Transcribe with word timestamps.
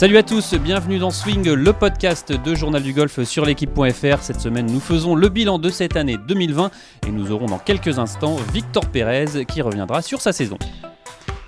Salut 0.00 0.16
à 0.16 0.22
tous, 0.22 0.54
bienvenue 0.54 0.98
dans 0.98 1.10
Swing, 1.10 1.46
le 1.52 1.72
podcast 1.74 2.32
de 2.32 2.54
Journal 2.54 2.82
du 2.82 2.94
Golf 2.94 3.22
sur 3.24 3.44
l'équipe.fr. 3.44 4.22
Cette 4.22 4.40
semaine, 4.40 4.64
nous 4.64 4.80
faisons 4.80 5.14
le 5.14 5.28
bilan 5.28 5.58
de 5.58 5.68
cette 5.68 5.94
année 5.94 6.16
2020 6.26 6.70
et 7.06 7.10
nous 7.10 7.32
aurons 7.32 7.44
dans 7.44 7.58
quelques 7.58 7.98
instants 7.98 8.36
Victor 8.54 8.86
Pérez 8.86 9.44
qui 9.44 9.60
reviendra 9.60 10.00
sur 10.00 10.22
sa 10.22 10.32
saison. 10.32 10.56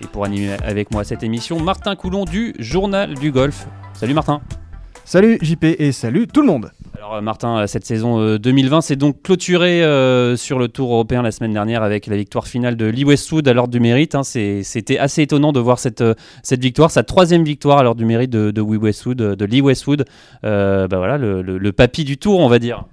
Et 0.02 0.06
pour 0.06 0.26
animer 0.26 0.52
avec 0.64 0.90
moi 0.90 1.02
cette 1.02 1.22
émission, 1.22 1.60
Martin 1.60 1.96
Coulon 1.96 2.26
du 2.26 2.54
Journal 2.58 3.14
du 3.14 3.32
Golf. 3.32 3.66
Salut 3.94 4.12
Martin. 4.12 4.42
Salut 5.04 5.38
JP 5.42 5.64
et 5.78 5.90
salut 5.90 6.28
tout 6.28 6.40
le 6.40 6.46
monde. 6.46 6.70
Alors 6.96 7.16
euh, 7.16 7.20
Martin, 7.20 7.58
euh, 7.58 7.66
cette 7.66 7.84
saison 7.84 8.36
2020 8.36 8.82
s'est 8.82 8.96
donc 8.96 9.20
clôturée 9.22 9.82
euh, 9.82 10.36
sur 10.36 10.60
le 10.60 10.68
Tour 10.68 10.92
européen 10.92 11.22
la 11.22 11.32
semaine 11.32 11.52
dernière 11.52 11.82
avec 11.82 12.06
la 12.06 12.16
victoire 12.16 12.46
finale 12.46 12.76
de 12.76 12.86
Lee 12.86 13.04
Westwood 13.04 13.46
à 13.48 13.52
l'ordre 13.52 13.72
du 13.72 13.80
mérite. 13.80 14.14
Hein. 14.14 14.22
C'était 14.22 14.98
assez 14.98 15.22
étonnant 15.22 15.52
de 15.52 15.58
voir 15.58 15.80
cette, 15.80 16.04
victoire, 16.52 16.92
sa 16.92 17.02
troisième 17.02 17.42
victoire 17.42 17.78
à 17.78 17.82
l'ordre 17.82 17.98
du 17.98 18.04
mérite 18.04 18.30
de, 18.30 19.44
Lee 19.44 19.60
Westwood. 19.60 20.04
bah 20.42 21.18
le 21.18 21.70
papy 21.70 22.04
du 22.04 22.16
Tour, 22.18 22.38
on 22.38 22.48
va 22.48 22.60
dire. 22.60 22.84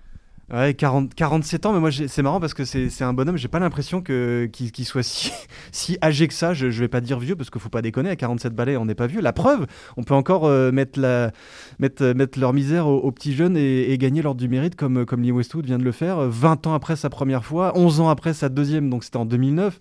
Ouais, 0.52 0.74
40, 0.74 1.14
47 1.14 1.68
ans, 1.68 1.74
mais 1.74 1.80
moi 1.80 1.92
c'est 1.92 2.24
marrant 2.24 2.40
parce 2.40 2.56
que 2.56 2.66
c'est 2.66 3.04
un 3.04 3.14
bonhomme, 3.14 3.38
j'ai 3.38 3.48
pas 3.48 3.60
l'impression 3.60 4.02
qu'il 4.02 4.86
soit 4.86 5.04
si, 5.04 5.32
si 5.72 5.98
âgé 6.02 6.28
que 6.28 6.34
ça. 6.34 6.54
Je, 6.54 6.72
je 6.72 6.80
vais 6.80 6.88
pas 6.88 7.02
dire 7.02 7.20
vieux 7.20 7.36
parce 7.36 7.52
qu'il 7.52 7.62
faut 7.62 7.70
pas 7.70 7.84
déconner, 7.84 8.10
à 8.10 8.16
47 8.16 8.56
balais 8.56 8.76
on 8.76 8.86
n'est 8.86 8.96
pas 8.96 9.06
vieux. 9.06 9.22
La 9.22 9.34
preuve, 9.34 9.68
on 9.96 10.04
peut 10.04 10.16
encore 10.16 10.46
euh, 10.46 10.72
mettre, 10.72 11.00
la, 11.00 11.32
mettre, 11.78 12.14
mettre 12.14 12.40
leur 12.40 12.54
misère 12.54 12.88
aux, 12.88 13.12
petits 13.12 13.34
jeunes 13.34 13.58
et, 13.58 13.96
gagner 14.00 14.22
l'ordre 14.22 14.40
du 14.42 14.48
mérite 14.48 14.76
comme, 14.76 15.06
comme 15.06 15.22
Lee 15.22 15.32
Westwood 15.32 15.66
vient 15.66 15.78
de 15.78 15.84
le 15.84 15.92
faire. 15.92 16.20
20 16.20 16.66
ans 16.66 16.74
après 16.74 16.96
sa 16.96 17.10
première 17.10 17.46
fois, 17.46 17.78
11 17.78 18.00
ans 18.00 18.10
après 18.10 18.34
sa 18.34 18.50
deuxième, 18.50 18.90
donc 18.90 19.04
c'était 19.04 19.18
en 19.18 19.26
2009 19.26 19.80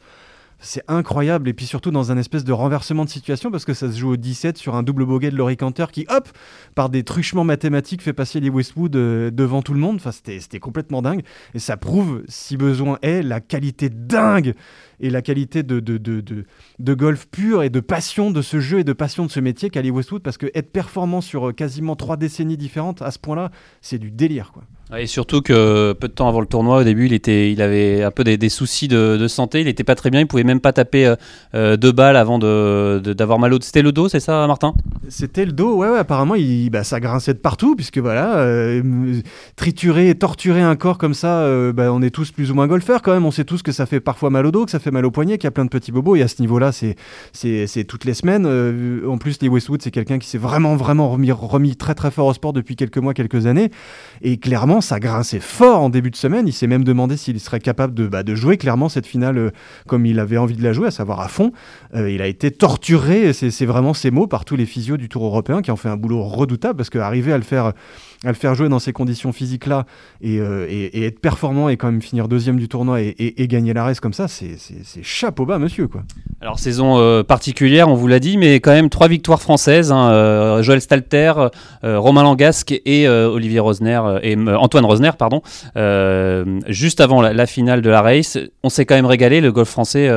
c'est 0.61 0.83
incroyable. 0.89 1.49
Et 1.49 1.55
puis 1.55 1.67
surtout 1.67 1.91
dans 1.91 2.13
un 2.13 2.19
espèce 2.19 2.45
de 2.45 2.53
renversement 2.53 3.05
de 3.05 3.11
situation 3.11 3.51
parce 3.51 3.65
que 3.65 3.75
ça 3.75 3.91
se 3.91 3.99
joue 3.99 4.13
au 4.13 4.17
17 4.17 4.59
sur 4.59 4.75
un 4.75 4.83
double 4.83 5.05
bogey 5.05 5.31
de 5.31 5.37
Laurie 5.37 5.57
Canter 5.57 5.87
qui 5.93 6.07
hop 6.09 6.29
par 6.75 6.89
des 6.89 7.05
truchements 7.05 7.45
mathématiques 7.45 8.03
fait 8.03 8.13
passer 8.13 8.41
les 8.41 8.51
Westwood 8.51 8.97
euh, 8.97 9.31
devant 9.31 9.63
tout 9.63 9.75
le 9.75 9.81
monde. 9.81 9.97
Enfin 9.97 10.13
c'était 10.13 10.61
complètement 10.61 11.03
dingue. 11.03 11.23
Et 11.55 11.59
ça 11.59 11.77
prouve 11.77 12.23
si 12.29 12.57
besoin 12.57 12.99
est 13.03 13.23
la 13.23 13.41
qualité 13.41 13.89
dingue 13.89 14.55
et 15.01 15.11
la 15.11 15.23
qualité 15.23 15.63
de, 15.63 15.81
de, 15.81 15.97
de, 15.97 16.45
de, 16.79 16.95
golf 16.95 17.29
pur 17.29 17.63
et 17.63 17.71
de 17.71 17.81
passion 17.81 18.31
de 18.33 18.43
ce 18.43 18.59
jeu 18.59 18.81
et 18.81 18.85
de 18.85 18.93
passion 18.93 19.27
de 19.27 19.31
ce 19.31 19.39
métier 19.39 19.71
qu'Ali 19.71 19.91
Westwood 19.91 20.23
parce 20.23 20.39
que 20.39 20.47
être 20.55 20.73
performant 20.73 21.21
sur 21.21 21.49
euh, 21.49 21.53
quasiment 21.53 21.95
trois 21.95 22.17
décennies 22.17 22.57
différentes 22.57 23.01
à 23.03 23.13
ce 23.13 23.19
point 23.19 23.37
là 23.37 23.51
c'est 23.81 23.99
du 23.99 24.11
délire 24.11 24.51
quoi 24.53 24.65
et 24.97 25.07
surtout 25.07 25.43
que 25.43 25.93
peu 25.93 26.09
de 26.09 26.13
temps 26.15 26.29
avant 26.29 26.41
le 26.41 26.47
tournoi, 26.47 26.79
au 26.79 26.85
début, 26.85 27.07
il, 27.07 27.13
était, 27.13 27.53
il 27.53 27.61
avait 27.61 28.03
un 28.03 28.11
peu 28.11 28.25
des, 28.25 28.49
soucis 28.49 28.89
de, 28.89 29.27
santé. 29.29 29.61
Il 29.61 29.67
n'était 29.67 29.85
pas 29.85 29.95
très 29.95 30.09
bien. 30.09 30.21
Il 30.21 30.27
pouvait 30.27 30.45
même 30.45 30.61
pas 30.61 30.73
taper 30.73 31.07
euh, 31.07 31.17
euh, 31.55 31.77
deux 31.77 31.93
balles 31.93 32.17
avant 32.17 32.39
d'avoir 32.39 33.39
de, 33.39 33.41
mal 33.41 33.53
au 33.53 33.59
dos. 33.59 33.65
C'était 33.65 33.83
le 33.83 33.93
dos, 33.93 34.09
c'est 34.09 34.21
ça, 34.21 34.47
Martin? 34.47 34.73
C'était 35.11 35.45
le 35.45 35.53
dos, 35.53 35.77
ouais, 35.77 35.91
ouais. 35.91 35.99
Apparemment, 35.99 36.37
il, 36.37 36.71
bah, 36.71 36.85
ça 36.85 37.01
grinçait 37.01 37.35
de 37.35 37.39
partout, 37.39 37.77
puisque 37.77 37.99
voilà, 37.99 38.39
euh, 38.39 39.21
triturer 39.57 40.09
et 40.09 40.15
torturer 40.15 40.63
un 40.63 40.75
corps 40.75 40.97
comme 40.97 41.15
ça, 41.15 41.47
bah, 41.73 41.93
on 41.93 42.01
est 42.01 42.11
tous 42.11 42.31
plus 42.31 42.51
ou 42.51 42.55
moins 42.55 42.67
golfeurs 42.67 43.03
quand 43.03 43.13
même. 43.13 43.27
On 43.27 43.31
sait 43.31 43.45
tous 43.45 43.63
que 43.63 43.73
ça 43.73 43.85
fait 43.85 44.01
parfois 44.01 44.31
mal 44.31 44.47
au 44.47 44.51
dos, 44.51 44.65
que 44.65 44.71
ça 44.71 44.79
fait 44.79 44.91
mal 44.91 45.05
au 45.05 45.11
poignet, 45.11 45.37
qu'il 45.37 45.45
y 45.45 45.49
a 45.49 45.53
plein 45.53 45.67
de 45.67 45.71
petits 45.71 45.93
bobos. 45.93 46.17
Et 46.17 46.23
à 46.23 46.29
ce 46.29 46.41
niveau-là, 46.41 46.73
c'est 46.73 47.85
toutes 47.85 48.07
les 48.07 48.15
semaines. 48.15 48.47
en 49.07 49.19
plus, 49.19 49.39
Lee 49.43 49.49
Westwood, 49.49 49.83
c'est 49.83 49.91
quelqu'un 49.91 50.19
qui 50.19 50.29
s'est 50.29 50.39
vraiment, 50.39 50.77
vraiment 50.77 51.11
remis, 51.11 51.31
remis 51.31 51.77
très, 51.77 51.95
très 51.95 52.11
fort 52.11 52.27
au 52.27 52.33
sport 52.33 52.55
depuis 52.55 52.75
quelques 52.75 52.99
mois, 52.99 53.13
quelques 53.13 53.45
années. 53.45 53.71
Et 54.23 54.39
clairement, 54.39 54.78
ça 54.81 55.01
grinçait 55.01 55.41
fort 55.41 55.83
en 55.83 55.91
début 55.91 56.11
de 56.11 56.17
semaine. 56.17 56.47
Il 56.47 56.53
s'est 56.53 56.67
même 56.67 56.85
demandé 56.85 57.17
s'il 57.17 57.39
serait 57.41 57.61
capable 57.61 57.95
de, 57.95 58.07
bah, 58.07 58.23
jouer 58.35 58.57
clairement 58.57 58.89
cette 58.89 59.07
finale 59.07 59.39
euh, 59.39 59.51
comme 59.87 60.07
il 60.07 60.19
avait 60.19 60.37
envie 60.37 60.57
de 60.57 60.63
la 60.63 60.73
jouer, 60.73 60.89
à 60.89 60.91
savoir 60.91 61.21
à 61.21 61.29
fond. 61.29 61.53
Euh, 61.95 62.11
il 62.11 62.23
a 62.23 62.27
été 62.27 62.51
torturé, 62.51 63.33
c'est 63.33 63.67
vraiment 63.67 63.95
ces 63.95 64.11
mots, 64.11 64.27
par 64.27 64.45
tous 64.45 64.57
les 64.57 64.67
physios 64.67 64.97
du 64.97 65.09
Tour 65.09 65.25
européen 65.25 65.63
qui 65.63 65.71
ont 65.71 65.77
fait 65.77 65.89
un 65.89 65.97
boulot 65.97 66.23
redoutable 66.23 66.77
parce 66.77 66.91
qu'arriver 66.91 67.33
à 67.33 67.39
le 67.39 67.45
faire 67.45 68.55
jouer 68.55 68.69
dans 68.69 68.79
ces 68.79 68.93
conditions 68.93 69.33
physiques-là 69.33 69.87
euh, 70.25 70.67
et, 70.69 71.05
être 71.05 71.21
performant 71.21 71.69
et 71.69 71.77
quand 71.77 71.91
même 71.91 72.03
finir 72.03 72.29
deuxième 72.29 72.59
du 72.59 72.69
tournoi 72.69 73.01
et, 73.01 73.47
gagner 73.49 73.73
la 73.73 73.85
race 73.85 74.01
comme 74.01 74.13
ça, 74.13 74.29
c'est 74.29 74.57
chapeau 75.03 75.47
bas, 75.47 75.59
monsieur. 75.59 75.89
Alors, 76.41 76.59
saison 76.59 77.23
particulière, 77.25 77.89
on 77.89 77.95
vous 77.95 78.07
l'a 78.09 78.21
dit, 78.21 78.37
mais 78.37 78.57
quand 78.57 78.73
même 78.73 78.91
trois 78.91 79.09
victoires 79.09 79.41
françaises 79.41 79.91
hein, 79.91 80.61
Joël 80.63 80.81
Stalter, 80.81 81.33
Romain 81.83 82.23
Langasque 82.23 82.79
et 82.85 83.09
Olivier 83.09 83.61
Rosner, 83.61 84.01
Antoine 84.69 84.85
Rosner, 84.85 85.13
pardon, 85.19 85.41
juste 86.69 87.01
avant 87.01 87.23
la, 87.23 87.47
finale 87.47 87.81
de 87.81 87.89
la 87.89 88.03
race. 88.03 88.39
On 88.63 88.69
s'est 88.69 88.85
quand 88.85 88.97
même 88.97 89.07
régalé. 89.07 89.41
Le 89.41 89.51
golf 89.51 89.71
français 89.71 90.11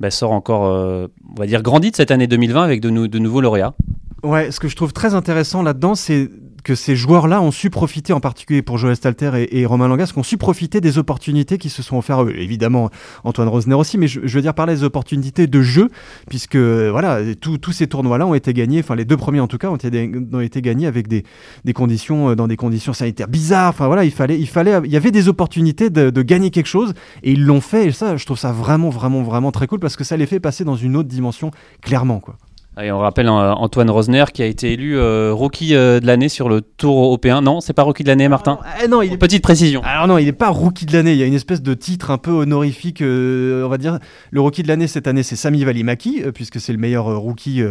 bah, 0.00 0.10
sort 0.10 0.32
encore, 0.32 0.62
on 0.62 1.38
va 1.38 1.46
dire, 1.46 1.62
grandi 1.62 1.90
de 1.90 1.96
cette 1.96 2.10
année 2.10 2.26
2020 2.26 2.64
avec 2.64 2.80
de, 2.80 3.06
de 3.06 3.18
nouveaux 3.18 3.42
lauréats. 3.42 3.74
Ouais, 4.22 4.50
ce 4.50 4.60
que 4.60 4.68
je 4.68 4.76
trouve 4.76 4.92
très 4.92 5.14
intéressant 5.14 5.62
là-dedans, 5.62 5.94
c'est 5.94 6.30
que 6.62 6.74
ces 6.74 6.96
joueurs-là 6.96 7.40
ont 7.40 7.50
su 7.50 7.70
profiter, 7.70 8.12
en 8.12 8.20
particulier 8.20 8.62
pour 8.62 8.78
Joël 8.78 8.96
Stalter 8.96 9.46
et, 9.50 9.66
Romain 9.66 9.88
Langas, 9.88 10.12
ont 10.16 10.22
su 10.22 10.36
profiter 10.36 10.80
des 10.80 10.98
opportunités 10.98 11.58
qui 11.58 11.70
se 11.70 11.82
sont 11.82 11.96
offertes. 11.96 12.28
Évidemment, 12.36 12.90
Antoine 13.24 13.48
Rosner 13.48 13.74
aussi, 13.74 13.98
mais 13.98 14.08
je, 14.08 14.20
veux 14.20 14.42
dire 14.42 14.54
par 14.54 14.66
les 14.66 14.84
opportunités 14.84 15.46
de 15.46 15.62
jeu, 15.62 15.88
puisque 16.28 16.56
voilà, 16.56 17.20
tous 17.40 17.72
ces 17.72 17.86
tournois-là 17.86 18.26
ont 18.26 18.34
été 18.34 18.52
gagnés, 18.52 18.80
enfin 18.80 18.94
les 18.94 19.04
deux 19.04 19.16
premiers 19.16 19.40
en 19.40 19.46
tout 19.46 19.58
cas, 19.58 19.68
ont 19.68 19.76
été, 19.76 20.62
gagnés 20.62 20.86
avec 20.86 21.08
des, 21.08 21.24
des, 21.64 21.72
conditions, 21.72 22.30
euh, 22.30 22.34
dans 22.34 22.48
des 22.48 22.56
conditions 22.56 22.92
sanitaires 22.92 23.28
bizarres. 23.28 23.70
Enfin 23.70 23.86
voilà, 23.86 24.04
il 24.04 24.12
fallait, 24.12 24.38
il 24.38 24.48
fallait, 24.48 24.78
il 24.84 24.90
y 24.90 24.96
avait 24.96 25.10
des 25.10 25.28
opportunités 25.28 25.90
de, 25.90 26.10
de 26.10 26.22
gagner 26.22 26.50
quelque 26.50 26.66
chose, 26.66 26.94
et 27.22 27.32
ils 27.32 27.44
l'ont 27.44 27.60
fait. 27.60 27.86
Et 27.86 27.92
ça, 27.92 28.16
je 28.16 28.24
trouve 28.26 28.38
ça 28.38 28.52
vraiment, 28.52 28.90
vraiment, 28.90 29.22
vraiment 29.22 29.52
très 29.52 29.66
cool 29.66 29.80
parce 29.80 29.96
que 29.96 30.04
ça 30.04 30.16
les 30.16 30.26
fait 30.26 30.40
passer 30.40 30.64
dans 30.64 30.76
une 30.76 30.96
autre 30.96 31.08
dimension, 31.08 31.50
clairement, 31.80 32.20
quoi. 32.20 32.36
Et 32.82 32.92
on 32.92 32.98
rappelle 32.98 33.28
euh, 33.28 33.52
Antoine 33.54 33.90
Rosner 33.90 34.24
qui 34.32 34.42
a 34.42 34.46
été 34.46 34.72
élu 34.72 34.96
euh, 34.96 35.32
rookie 35.32 35.74
euh, 35.74 36.00
de 36.00 36.06
l'année 36.06 36.28
sur 36.28 36.48
le 36.48 36.60
Tour 36.60 37.04
européen. 37.04 37.42
Non, 37.42 37.60
c'est 37.60 37.72
pas 37.72 37.82
rookie 37.82 38.04
de 38.04 38.08
l'année, 38.08 38.28
Martin. 38.28 38.58
non, 38.88 39.02
il 39.02 39.12
est... 39.12 39.16
petite 39.16 39.42
précision. 39.42 39.82
Alors 39.84 40.06
non, 40.06 40.18
il 40.18 40.24
n'est 40.24 40.32
pas 40.32 40.48
rookie 40.48 40.86
de 40.86 40.92
l'année. 40.92 41.12
Il 41.12 41.18
y 41.18 41.22
a 41.22 41.26
une 41.26 41.34
espèce 41.34 41.62
de 41.62 41.74
titre 41.74 42.10
un 42.10 42.18
peu 42.18 42.30
honorifique. 42.30 43.02
on 43.02 43.68
va 43.68 43.78
dire 43.78 43.98
le 44.30 44.40
rookie 44.40 44.62
de 44.62 44.68
l'année 44.68 44.86
cette 44.86 45.06
année, 45.06 45.22
c'est 45.22 45.36
Sami 45.36 45.64
Valimaki 45.64 46.22
puisque 46.34 46.60
c'est 46.60 46.72
le 46.72 46.78
meilleur 46.78 47.16
rookie 47.18 47.62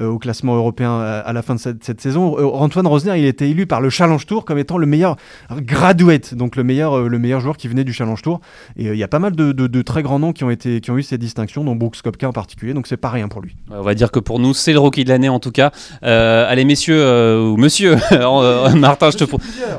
au 0.00 0.18
classement 0.18 0.56
européen 0.56 0.98
à, 1.00 1.32
la 1.32 1.42
fin 1.42 1.54
de 1.54 1.60
cette, 1.60 2.00
saison. 2.00 2.36
Antoine 2.54 2.86
Rosner, 2.86 3.18
il 3.18 3.24
a 3.24 3.28
été 3.28 3.48
élu 3.48 3.66
par 3.66 3.80
le 3.80 3.90
Challenge 3.90 4.24
Tour 4.26 4.44
comme 4.44 4.58
étant 4.58 4.78
le 4.78 4.86
meilleur 4.86 5.16
graduate, 5.50 6.34
donc 6.34 6.56
le 6.56 6.64
meilleur, 6.64 7.08
le 7.08 7.18
meilleur 7.18 7.40
joueur 7.40 7.56
qui 7.56 7.68
venait 7.68 7.84
du 7.84 7.92
Challenge 7.92 8.20
Tour. 8.20 8.40
Et 8.76 8.86
il 8.86 8.96
y 8.96 9.02
a 9.02 9.08
pas 9.08 9.18
mal 9.18 9.36
de, 9.36 9.82
très 9.82 10.02
grands 10.02 10.18
noms 10.18 10.32
qui 10.32 10.44
ont 10.44 10.50
été, 10.50 10.80
qui 10.80 10.90
ont 10.90 10.98
eu 10.98 11.02
ces 11.02 11.18
distinctions, 11.18 11.64
dont 11.64 11.76
Brooks 11.76 12.02
Kopka 12.02 12.28
en 12.28 12.32
particulier. 12.32 12.74
Donc 12.74 12.86
c'est 12.86 12.96
pas 12.96 13.10
rien 13.10 13.28
pour 13.28 13.40
lui. 13.40 13.56
On 13.70 13.82
va 13.82 13.94
dire 13.94 14.10
que 14.10 14.18
pour 14.18 14.38
nous 14.38 14.54
c'est 14.56 14.72
le 14.72 14.78
rookie 14.78 15.04
de 15.04 15.08
l'année 15.08 15.28
en 15.28 15.40
tout 15.40 15.52
cas. 15.52 15.70
Euh, 16.02 16.46
allez 16.48 16.64
messieurs 16.64 17.00
euh, 17.00 17.40
ou 17.40 17.56
monsieur 17.56 17.96
euh, 18.12 18.70
Martin, 18.70 19.10
je 19.10 19.18
te, 19.18 19.24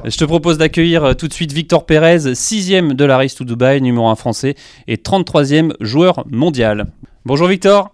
je 0.05 0.17
te 0.17 0.25
propose 0.25 0.57
d'accueillir 0.57 1.15
tout 1.15 1.27
de 1.27 1.33
suite 1.33 1.51
Victor 1.51 1.85
Pérez, 1.85 2.35
sixième 2.35 2.93
de 2.93 3.05
la 3.05 3.17
Race 3.17 3.35
to 3.35 3.43
Dubai, 3.43 3.81
numéro 3.81 4.07
1 4.07 4.15
français 4.15 4.55
et 4.87 4.97
33e 4.97 5.73
joueur 5.79 6.23
mondial. 6.29 6.87
Bonjour 7.25 7.47
Victor. 7.47 7.91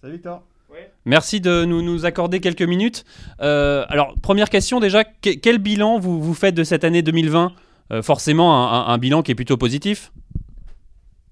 Salut 0.00 0.14
Victor. 0.14 0.42
Merci 1.08 1.40
de 1.40 1.64
nous, 1.64 1.82
nous, 1.82 2.04
accorder 2.04 2.40
quelques 2.40 2.62
minutes. 2.62 3.04
alors, 3.38 4.14
première 4.22 4.50
question 4.50 4.80
déjà, 4.80 5.04
quel 5.04 5.58
bilan 5.58 6.00
vous, 6.00 6.20
vous 6.20 6.34
faites 6.34 6.54
de 6.54 6.64
cette 6.64 6.82
année 6.82 7.02
2020 7.02 7.52
Forcément, 8.02 8.88
un, 8.88 8.98
bilan 8.98 9.22
qui 9.22 9.30
est 9.30 9.36
plutôt 9.36 9.56
positif 9.56 10.10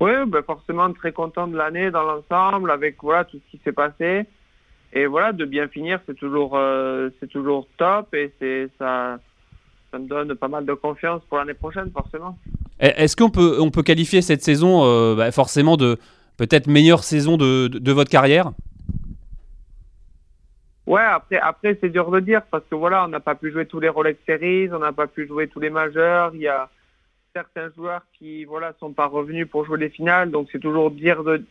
oui, 0.01 0.13
ben 0.27 0.43
forcément 0.43 0.93
très 0.93 1.13
content 1.13 1.47
de 1.47 1.57
l'année 1.57 1.91
dans 1.91 2.03
l'ensemble, 2.03 2.71
avec 2.71 2.97
voilà, 3.03 3.25
tout 3.25 3.39
ce 3.39 3.51
qui 3.51 3.63
s'est 3.65 3.73
passé. 3.73 4.27
Et 4.95 5.07
voilà, 5.07 5.33
de 5.33 5.45
bien 5.45 5.67
finir, 5.67 6.01
c'est 6.07 6.15
toujours, 6.15 6.53
euh, 6.55 7.11
c'est 7.19 7.27
toujours 7.27 7.67
top 7.77 8.15
et 8.15 8.33
c'est 8.39 8.69
ça, 8.79 9.19
ça 9.91 9.99
me 9.99 10.07
donne 10.07 10.37
pas 10.37 10.47
mal 10.47 10.65
de 10.65 10.73
confiance 10.73 11.21
pour 11.29 11.39
l'année 11.39 11.55
prochaine, 11.55 11.91
forcément. 11.91 12.39
Est-ce 12.79 13.17
qu'on 13.17 13.31
peut, 13.31 13.59
on 13.61 13.71
peut 13.71 13.83
qualifier 13.83 14.23
cette 14.23 14.43
saison 14.43 14.85
euh, 14.85 15.17
bah, 15.17 15.33
forcément 15.33 15.77
de 15.77 15.99
peut-être 16.37 16.69
meilleure 16.69 17.03
saison 17.03 17.37
de, 17.37 17.67
de, 17.67 17.93
votre 17.93 18.11
carrière? 18.11 18.53
Ouais, 20.87 21.03
après, 21.03 21.39
après 21.39 21.77
c'est 21.81 21.89
dur 21.89 22.13
de 22.13 22.21
dire 22.21 22.43
parce 22.51 22.65
que 22.71 22.77
voilà, 22.77 23.05
on 23.05 23.09
n'a 23.09 23.21
pas 23.21 23.35
pu 23.35 23.51
jouer 23.51 23.67
tous 23.67 23.81
les 23.81 23.89
Rolex 23.89 24.21
Series, 24.27 24.71
on 24.73 24.79
n'a 24.79 24.93
pas 24.93 25.09
pu 25.09 25.27
jouer 25.27 25.49
tous 25.49 25.59
les 25.59 25.71
majeurs. 25.71 26.33
Il 26.35 26.41
y 26.41 26.49
a 26.49 26.69
certains 27.35 27.71
joueurs 27.75 28.03
qui 28.17 28.45
voilà 28.45 28.75
sont 28.79 28.93
pas 28.93 29.07
revenus 29.07 29.49
pour 29.49 29.65
jouer 29.65 29.79
les 29.79 29.89
finales, 29.89 30.31
donc 30.31 30.49
c'est 30.53 30.61
toujours 30.61 30.93
dire 30.93 31.25
de 31.25 31.43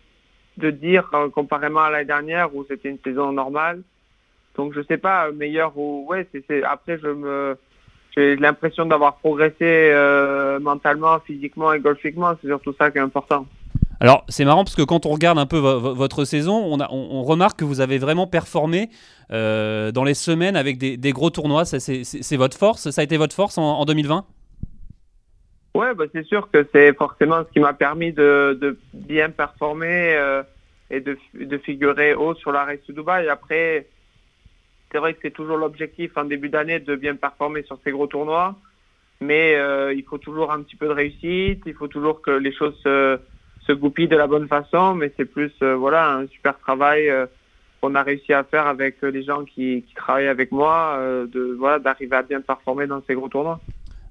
de 0.57 0.69
dire 0.69 1.09
euh, 1.13 1.29
comparément 1.29 1.81
à 1.81 1.89
l'année 1.89 2.05
dernière 2.05 2.55
où 2.55 2.65
c'était 2.67 2.89
une 2.89 2.99
saison 3.03 3.31
normale. 3.31 3.81
Donc 4.55 4.73
je 4.73 4.81
sais 4.87 4.97
pas 4.97 5.31
meilleur 5.31 5.77
ou 5.77 6.05
ouais 6.07 6.27
c'est 6.31 6.63
après 6.63 6.99
je 6.99 7.07
me 7.07 7.57
j'ai 8.15 8.35
l'impression 8.35 8.85
d'avoir 8.85 9.15
progressé 9.15 9.55
euh, 9.61 10.59
mentalement, 10.59 11.19
physiquement 11.19 11.73
et 11.73 11.79
golfiquement. 11.79 12.33
C'est 12.41 12.47
surtout 12.47 12.75
ça 12.77 12.91
qui 12.91 12.99
est 12.99 13.01
important. 13.01 13.47
Alors 13.99 14.23
c'est 14.27 14.45
marrant 14.45 14.63
parce 14.63 14.75
que 14.75 14.83
quand 14.83 15.05
on 15.07 15.09
regarde 15.09 15.39
un 15.39 15.45
peu 15.45 15.57
votre 15.57 16.25
saison, 16.25 16.53
on, 16.55 16.79
a, 16.79 16.91
on, 16.91 17.23
remarque 17.23 17.59
que 17.59 17.65
vous 17.65 17.81
avez 17.81 17.97
vraiment 17.97 18.27
performé 18.27 18.89
euh, 19.31 19.91
dans 19.91 20.03
les 20.03 20.13
semaines 20.13 20.55
avec 20.55 20.77
des, 20.77 21.11
gros 21.11 21.29
tournois. 21.29 21.65
C'est 21.65 22.37
votre 22.37 22.57
force 22.57 22.91
Ça 22.91 23.01
a 23.01 23.03
été 23.03 23.17
votre 23.17 23.35
force 23.35 23.57
en 23.57 23.85
2020 23.85 24.25
Ouais, 25.75 25.95
bah 25.95 26.05
c'est 26.13 26.25
sûr 26.25 26.51
que 26.51 26.67
c'est 26.71 26.93
forcément 26.93 27.43
ce 27.43 27.51
qui 27.51 27.59
m'a 27.59 27.73
permis 27.73 28.13
de, 28.13 28.57
de, 28.61 28.77
bien 28.93 29.31
performer 29.31 30.15
euh, 30.15 30.43
et 30.91 30.99
de, 30.99 31.17
de, 31.33 31.57
figurer 31.57 32.13
haut 32.13 32.35
sur 32.35 32.51
la 32.51 32.63
race 32.63 32.85
de 32.87 32.93
Dubaï. 32.93 33.27
Après, 33.27 33.87
c'est 34.91 34.99
vrai 34.99 35.15
que 35.15 35.19
c'est 35.23 35.31
toujours 35.31 35.57
l'objectif 35.57 36.15
en 36.15 36.25
début 36.25 36.49
d'année 36.49 36.79
de 36.79 36.95
bien 36.95 37.15
performer 37.15 37.63
sur 37.63 37.79
ces 37.83 37.89
gros 37.89 38.05
tournois, 38.05 38.55
mais 39.19 39.55
euh, 39.55 39.91
il 39.93 40.03
faut 40.03 40.19
toujours 40.19 40.51
un 40.51 40.61
petit 40.61 40.75
peu 40.75 40.85
de 40.85 40.91
réussite, 40.91 41.63
il 41.65 41.73
faut 41.73 41.87
toujours 41.87 42.21
que 42.21 42.29
les 42.29 42.53
choses 42.53 42.79
se, 42.83 43.19
se 43.65 43.71
goupillent 43.71 44.07
de 44.07 44.15
la 44.15 44.27
bonne 44.27 44.47
façon, 44.47 44.93
mais 44.93 45.11
c'est 45.17 45.25
plus 45.25 45.51
euh, 45.63 45.75
voilà 45.75 46.13
un 46.13 46.27
super 46.27 46.59
travail 46.59 47.09
euh, 47.09 47.25
qu'on 47.81 47.95
a 47.95 48.03
réussi 48.03 48.31
à 48.31 48.43
faire 48.43 48.67
avec 48.67 49.01
les 49.01 49.23
gens 49.23 49.43
qui, 49.43 49.83
qui 49.87 49.95
travaillent 49.95 50.27
avec 50.27 50.51
moi, 50.51 50.97
de 51.27 51.55
voilà 51.57 51.79
d'arriver 51.79 52.15
à 52.15 52.21
bien 52.21 52.39
performer 52.39 52.85
dans 52.87 53.01
ces 53.07 53.15
gros 53.15 53.27
tournois. 53.27 53.59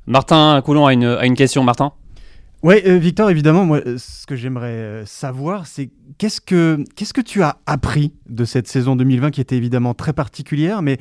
Martin 0.07 0.61
Coulon 0.63 0.87
a 0.87 0.93
une, 0.93 1.05
a 1.05 1.27
une 1.27 1.35
question, 1.35 1.65
Martin? 1.65 1.93
Oui, 2.63 2.81
Victor, 2.85 3.29
évidemment, 3.31 3.65
moi, 3.65 3.81
ce 3.97 4.25
que 4.25 4.37
j'aimerais 4.37 5.03
savoir, 5.05 5.67
c'est 5.67 5.91
qu'est-ce 6.19 6.41
que, 6.41 6.79
qu'est-ce 6.95 7.13
que 7.13 7.21
tu 7.21 7.43
as 7.43 7.57
appris 7.67 8.15
de 8.29 8.45
cette 8.45 8.69
saison 8.69 8.95
2020 8.95 9.33
qui 9.33 9.41
était 9.41 9.57
évidemment 9.57 9.95
très 9.95 10.13
particulière, 10.13 10.81
mais 10.81 10.99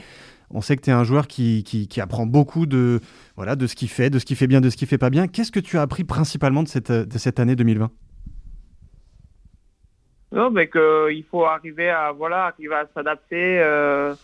on 0.49 0.61
sait 0.61 0.75
que 0.75 0.81
tu 0.81 0.89
es 0.89 0.93
un 0.93 1.03
joueur 1.03 1.27
qui, 1.27 1.63
qui, 1.63 2.01
apprend 2.01 2.25
beaucoup 2.25 2.65
de, 2.65 2.99
voilà, 3.35 3.55
de 3.55 3.67
ce 3.67 3.75
qu'il 3.75 3.89
fait, 3.89 4.09
de 4.09 4.17
ce 4.17 4.25
qu'il 4.25 4.35
fait 4.35 4.47
bien, 4.47 4.59
de 4.59 4.69
ce 4.69 4.77
qu'il 4.77 4.87
fait 4.87 4.97
pas 4.97 5.11
bien. 5.11 5.27
Qu'est-ce 5.27 5.51
que 5.51 5.59
tu 5.59 5.77
as 5.77 5.83
appris 5.83 6.03
principalement 6.03 6.63
de 6.63 6.67
cette, 6.67 6.91
de 6.91 7.17
cette 7.17 7.39
année 7.39 7.55
2020 7.55 7.91
non, 10.33 10.49
mais 10.49 10.69
qu'il 10.69 11.25
faut 11.29 11.43
arriver 11.43 11.89
à 11.89 12.13
voilà, 12.13 12.45
arriver 12.45 12.75
à 12.75 12.87
s'adapter 12.93 13.59
euh, 13.59 14.15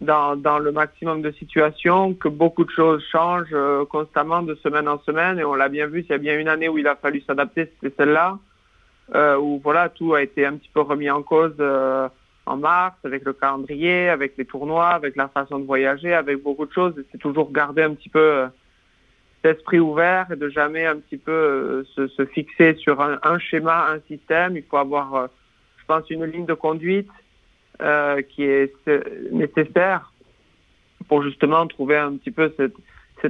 dans, 0.00 0.36
dans, 0.36 0.58
le 0.58 0.72
maximum 0.72 1.22
de 1.22 1.30
situations, 1.32 2.14
que 2.14 2.28
beaucoup 2.28 2.64
de 2.64 2.70
choses 2.70 3.02
changent 3.10 3.48
euh, 3.52 3.84
constamment 3.86 4.42
de 4.42 4.54
semaine 4.56 4.88
en 4.88 4.98
semaine, 5.00 5.38
et 5.38 5.44
on 5.44 5.54
l'a 5.54 5.68
bien 5.68 5.86
vu. 5.86 6.02
S'il 6.02 6.10
y 6.10 6.14
a 6.14 6.18
bien 6.18 6.38
une 6.38 6.48
année 6.48 6.68
où 6.68 6.78
il 6.78 6.86
a 6.86 6.96
fallu 6.96 7.22
s'adapter, 7.22 7.72
c'était 7.80 7.94
celle-là, 7.96 8.38
euh, 9.14 9.36
où 9.38 9.60
voilà, 9.62 9.88
tout 9.88 10.14
a 10.14 10.22
été 10.22 10.44
un 10.44 10.56
petit 10.56 10.70
peu 10.72 10.80
remis 10.80 11.10
en 11.10 11.22
cause 11.22 11.54
en 12.48 12.56
mars, 12.56 12.96
avec 13.04 13.24
le 13.24 13.32
calendrier, 13.32 14.08
avec 14.08 14.34
les 14.36 14.44
tournois, 14.44 14.90
avec 14.90 15.16
la 15.16 15.28
façon 15.28 15.58
de 15.58 15.64
voyager, 15.64 16.14
avec 16.14 16.42
beaucoup 16.42 16.66
de 16.66 16.72
choses. 16.72 16.94
C'est 17.10 17.18
toujours 17.18 17.50
garder 17.50 17.82
un 17.82 17.94
petit 17.94 18.08
peu 18.08 18.44
cet 19.42 19.56
esprit 19.56 19.80
ouvert 19.80 20.30
et 20.30 20.36
de 20.36 20.48
jamais 20.48 20.86
un 20.86 20.96
petit 20.96 21.16
peu 21.16 21.84
se, 21.94 22.06
se, 22.06 22.24
fixer 22.26 22.74
sur 22.74 23.00
un, 23.00 23.18
un, 23.22 23.38
schéma, 23.38 23.88
un 23.90 24.00
système. 24.06 24.56
Il 24.56 24.62
faut 24.62 24.76
avoir 24.76 25.28
je 25.78 25.84
pense, 25.94 26.10
une 26.10 26.24
ligne 26.24 26.46
de 26.46 26.54
conduite 26.54 27.08
euh, 27.82 28.22
qui 28.22 28.44
est 28.44 28.74
nécessaire 29.32 30.12
pour 31.08 31.22
justement 31.22 31.66
trouver 31.66 31.96
un 31.96 32.16
petit 32.16 32.30
peu 32.30 32.52
cette, 32.56 32.74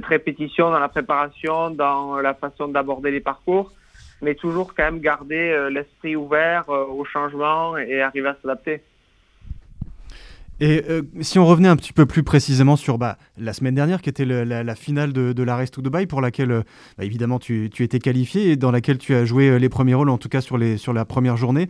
répétition 0.05 0.69
dans 0.69 0.77
la 0.77 0.89
préparation, 0.89 1.71
dans 1.71 2.19
la 2.19 2.35
façon 2.35 2.67
d'aborder 2.67 3.09
les 3.09 3.19
parcours, 3.19 3.73
mais 4.21 4.35
toujours 4.35 4.75
quand 4.75 4.83
même 4.83 4.99
garder 4.99 5.49
euh, 5.49 5.71
l'esprit 5.71 6.15
ouvert 6.15 6.69
euh, 6.69 6.85
au 6.85 7.03
changement 7.03 7.75
et 7.77 8.01
arriver 8.01 8.27
à 8.27 8.37
s'adapter. 8.39 8.83
Et 10.59 10.83
euh, 10.87 11.01
si 11.21 11.39
on 11.39 11.47
revenait 11.47 11.67
un 11.67 11.75
petit 11.75 11.93
peu 11.93 12.05
plus 12.05 12.21
précisément 12.21 12.75
sur 12.75 12.99
bah, 12.99 13.17
la 13.39 13.53
semaine 13.53 13.73
dernière, 13.73 14.03
qui 14.03 14.09
était 14.09 14.25
la, 14.25 14.75
finale 14.75 15.13
de, 15.13 15.33
de 15.33 15.43
l'Arrest 15.43 15.73
to 15.73 15.81
Dubai, 15.81 16.05
pour 16.05 16.21
laquelle 16.21 16.63
bah, 16.99 17.03
évidemment 17.03 17.39
tu, 17.39 17.71
étais 17.79 17.99
qualifié 17.99 18.51
et 18.51 18.55
dans 18.55 18.69
laquelle 18.69 18.99
tu 18.99 19.15
as 19.15 19.25
joué 19.25 19.57
les 19.57 19.69
premiers 19.69 19.95
rôles, 19.95 20.09
en 20.09 20.19
tout 20.19 20.29
cas 20.29 20.41
sur 20.41 20.57
la 20.57 21.05
première 21.05 21.37
journée. 21.37 21.69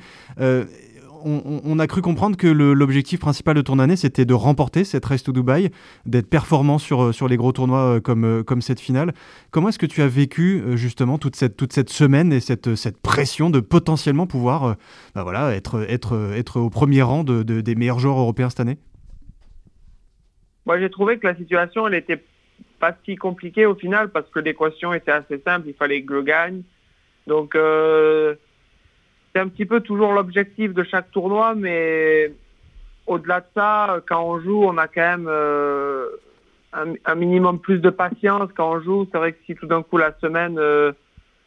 On, 1.23 1.79
a 1.79 1.87
cru 1.87 2.01
comprendre 2.01 2.37
que 2.37 2.47
l'objectif 2.47 3.19
principal 3.19 3.55
de 3.55 3.61
ton 3.61 3.79
année, 3.79 3.95
c'était 3.95 4.25
de 4.25 4.33
remporter 4.33 4.83
cette 4.83 5.05
Race 5.05 5.23
to 5.23 5.31
Dubai, 5.31 5.71
d'être 6.05 6.29
performant 6.29 6.77
sur, 6.77 7.13
sur 7.13 7.27
les 7.27 7.37
gros 7.37 7.51
tournois 7.51 7.99
comme, 8.01 8.43
comme 8.43 8.61
cette 8.61 8.79
finale. 8.79 9.13
Comment 9.51 9.69
est-ce 9.69 9.79
que 9.79 9.85
tu 9.85 10.01
as 10.01 10.07
vécu 10.07 10.63
justement 10.75 11.17
toute 11.17 11.35
cette, 11.35 11.57
toute 11.57 11.73
cette 11.73 11.89
semaine 11.89 12.31
et 12.33 12.39
cette, 12.39 12.75
cette 12.75 13.01
pression 13.01 13.49
de 13.49 13.59
potentiellement 13.59 14.27
pouvoir 14.27 14.75
bah, 15.15 15.23
voilà, 15.23 15.55
être, 15.55 15.85
être, 15.89 16.31
être 16.35 16.59
au 16.59 16.69
premier 16.69 17.01
rang 17.01 17.23
de, 17.23 17.43
des 17.43 17.75
meilleurs 17.75 17.99
joueurs 17.99 18.19
européens 18.19 18.49
cette 18.49 18.59
année? 18.59 18.77
Moi, 20.65 20.79
j'ai 20.79 20.89
trouvé 20.89 21.17
que 21.17 21.25
la 21.25 21.35
situation, 21.35 21.87
elle 21.87 21.93
était 21.93 22.21
pas 22.79 22.95
si 23.05 23.15
compliquée 23.15 23.65
au 23.65 23.75
final 23.75 24.09
parce 24.09 24.29
que 24.29 24.39
l'équation 24.39 24.93
était 24.93 25.11
assez 25.11 25.39
simple. 25.39 25.69
Il 25.69 25.73
fallait 25.73 26.03
que 26.03 26.15
je 26.15 26.21
gagne. 26.21 26.61
Donc, 27.25 27.55
euh, 27.55 28.35
c'est 29.37 29.43
un 29.43 29.49
petit 29.49 29.65
peu 29.65 29.81
toujours 29.81 30.13
l'objectif 30.13 30.73
de 30.73 30.83
chaque 30.83 31.11
tournoi, 31.11 31.53
mais 31.53 32.31
au-delà 33.05 33.41
de 33.41 33.45
ça, 33.53 33.99
quand 34.09 34.23
on 34.23 34.39
joue, 34.39 34.63
on 34.63 34.79
a 34.79 34.87
quand 34.87 35.01
même 35.01 35.27
euh, 35.29 36.07
un, 36.73 37.15
minimum 37.15 37.59
plus 37.59 37.77
de 37.77 37.91
patience 37.91 38.49
quand 38.57 38.71
on 38.71 38.79
joue. 38.81 39.07
C'est 39.11 39.19
vrai 39.19 39.33
que 39.33 39.37
si 39.45 39.53
tout 39.53 39.67
d'un 39.67 39.83
coup 39.83 39.97
la 39.97 40.17
semaine 40.19 40.57
euh, 40.57 40.91